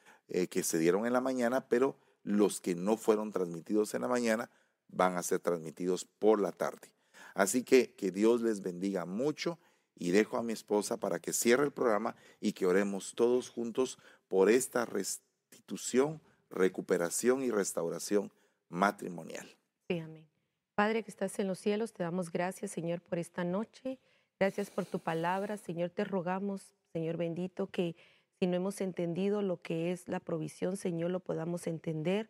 [0.50, 4.50] que se dieron en la mañana, pero los que no fueron transmitidos en la mañana
[4.88, 6.92] van a ser transmitidos por la tarde.
[7.34, 9.60] Así que que Dios les bendiga mucho
[9.96, 13.98] y dejo a mi esposa para que cierre el programa y que oremos todos juntos
[14.28, 18.32] por esta restitución, recuperación y restauración
[18.70, 19.48] matrimonial.
[19.88, 20.28] Sí, amén.
[20.76, 23.98] Padre que estás en los cielos, te damos gracias, Señor, por esta noche.
[24.40, 25.90] Gracias por tu palabra, Señor.
[25.90, 27.96] Te rogamos, Señor bendito, que
[28.40, 32.30] si no hemos entendido lo que es la provisión, Señor, lo podamos entender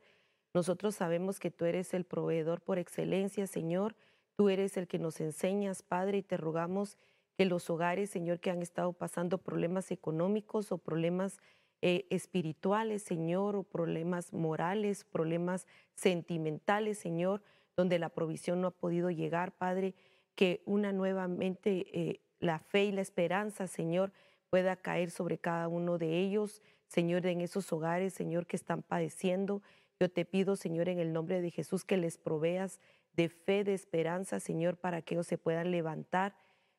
[0.55, 3.93] nosotros sabemos que tú eres el proveedor por excelencia, Señor.
[4.37, 6.97] Tú eres el que nos enseñas, Padre, y te rogamos
[7.37, 11.39] que los hogares, Señor, que han estado pasando problemas económicos o problemas
[11.81, 17.43] eh, espirituales, Señor, o problemas morales, problemas sentimentales, Señor,
[17.75, 19.93] donde la provisión no ha podido llegar, Padre,
[20.35, 24.13] que una nuevamente eh, la fe y la esperanza, Señor,
[24.49, 29.61] pueda caer sobre cada uno de ellos, Señor, en esos hogares, Señor, que están padeciendo.
[29.99, 32.79] Yo te pido, Señor, en el nombre de Jesús, que les proveas
[33.13, 36.35] de fe, de esperanza, Señor, para que ellos se puedan levantar.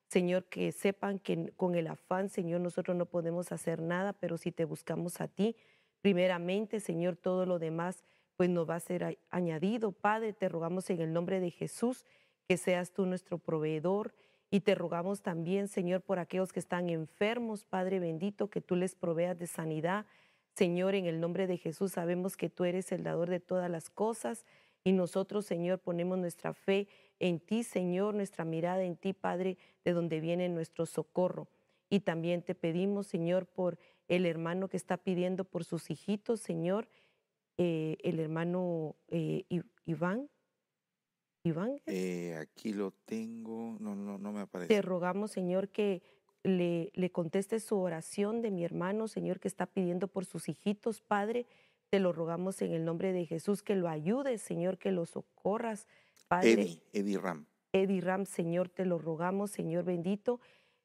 [0.09, 4.53] Señor, que sepan que con el afán, Señor, nosotros no podemos hacer nada, pero si
[4.53, 5.57] te buscamos a ti,
[6.03, 8.05] primeramente, Señor, todo lo demás,
[8.37, 9.93] pues nos va a ser añadido.
[9.93, 12.05] Padre, te rogamos en el nombre de Jesús
[12.47, 14.15] que seas tú nuestro proveedor.
[14.49, 18.95] Y te rogamos también, Señor, por aquellos que están enfermos, Padre bendito, que tú les
[18.95, 20.07] proveas de sanidad,
[20.57, 23.91] Señor, en el nombre de Jesús sabemos que tú eres el dador de todas las
[23.91, 24.47] cosas
[24.85, 26.89] y nosotros, Señor, ponemos nuestra fe
[27.19, 31.49] en ti, Señor, nuestra mirada en ti, Padre, de donde viene nuestro socorro.
[31.91, 33.79] Y también te pedimos, Señor, por
[34.09, 36.89] el hermano que está pidiendo por sus hijitos, Señor,
[37.59, 39.45] eh, el hermano eh,
[39.85, 40.31] Iván.
[41.43, 41.83] Iván.
[41.85, 44.75] Eh, aquí lo tengo, no, no, no me aparece.
[44.75, 46.03] Te rogamos, Señor, que
[46.47, 51.03] le, le conteste su oración de mi hermano, Señor, que está pidiendo por sus hijitos,
[51.03, 51.47] Padre.
[51.91, 55.87] Te lo rogamos en el nombre de Jesús, que lo ayudes, Señor, que lo socorras,
[56.29, 56.53] Padre.
[56.53, 57.47] Eddie, Eddie Ram.
[57.73, 60.41] Eddie Ram, Señor, te lo rogamos, Señor bendito.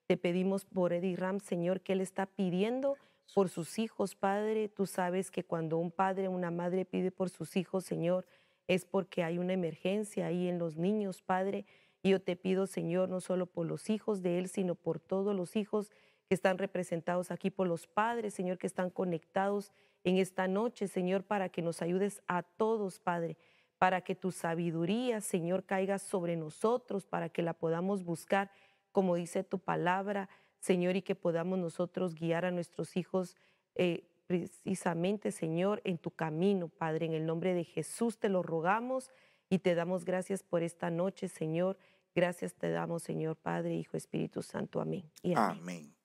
[0.08, 2.98] Te pedimos por Eddie Ram, Señor, que Él está pidiendo
[3.34, 4.68] por sus hijos, Padre.
[4.68, 8.26] Tú sabes que cuando un padre o una madre pide por sus hijos, Señor,
[8.68, 11.66] es porque hay una emergencia ahí en los niños, Padre.
[12.04, 15.36] Y yo te pido, Señor, no solo por los hijos de Él, sino por todos
[15.36, 15.92] los hijos
[16.28, 19.72] que están representados aquí, por los padres, Señor, que están conectados
[20.04, 23.38] en esta noche, Señor, para que nos ayudes a todos, Padre,
[23.78, 28.50] para que tu sabiduría, Señor, caiga sobre nosotros, para que la podamos buscar
[28.92, 30.30] como dice tu palabra,
[30.60, 33.36] Señor, y que podamos nosotros guiar a nuestros hijos
[33.76, 37.06] eh, precisamente, Señor, en tu camino, Padre.
[37.06, 39.10] En el nombre de Jesús te lo rogamos
[39.50, 41.78] y te damos gracias por esta noche, Señor.
[42.14, 44.82] Gracias te damos, Señor, Padre, Hijo, Espíritu Santo.
[44.82, 45.10] Amén.
[45.24, 45.60] Y amén.
[45.60, 45.96] amén.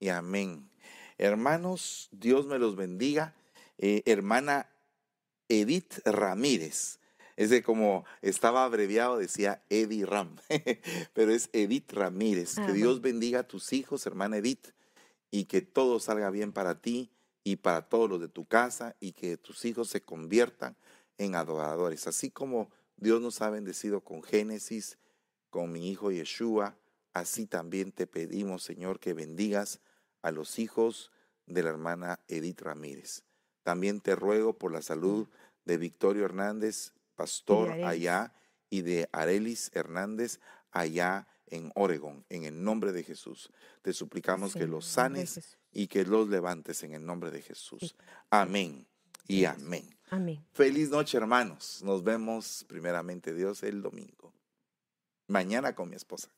[0.00, 0.70] Y amén.
[1.18, 3.34] Hermanos, Dios me los bendiga.
[3.78, 4.68] Eh, hermana
[5.48, 6.98] Edith Ramírez.
[7.36, 10.36] Ese como estaba abreviado, decía Eddie Ram,
[11.12, 12.56] pero es Edith Ramírez.
[12.56, 14.68] Que Dios bendiga a tus hijos, hermana Edith,
[15.30, 17.10] y que todo salga bien para ti
[17.44, 20.76] y para todos los de tu casa, y que tus hijos se conviertan
[21.18, 22.06] en adoradores.
[22.06, 24.98] Así como Dios nos ha bendecido con Génesis,
[25.56, 26.76] con mi hijo Yeshua,
[27.14, 29.80] así también te pedimos, Señor, que bendigas
[30.20, 31.10] a los hijos
[31.46, 33.22] de la hermana Edith Ramírez.
[33.62, 35.30] También te ruego por la salud
[35.64, 38.34] de Victorio Hernández, pastor allá,
[38.68, 40.40] y de Arelis Hernández
[40.72, 43.50] allá en Oregón, en el nombre de Jesús.
[43.80, 47.96] Te suplicamos que los sanes y que los levantes en el nombre de Jesús.
[48.28, 48.86] Amén
[49.26, 49.88] y amén.
[50.10, 50.44] Amén.
[50.52, 51.80] Feliz noche, hermanos.
[51.82, 54.35] Nos vemos primeramente Dios el domingo.
[55.28, 56.30] Mañana con mi esposa.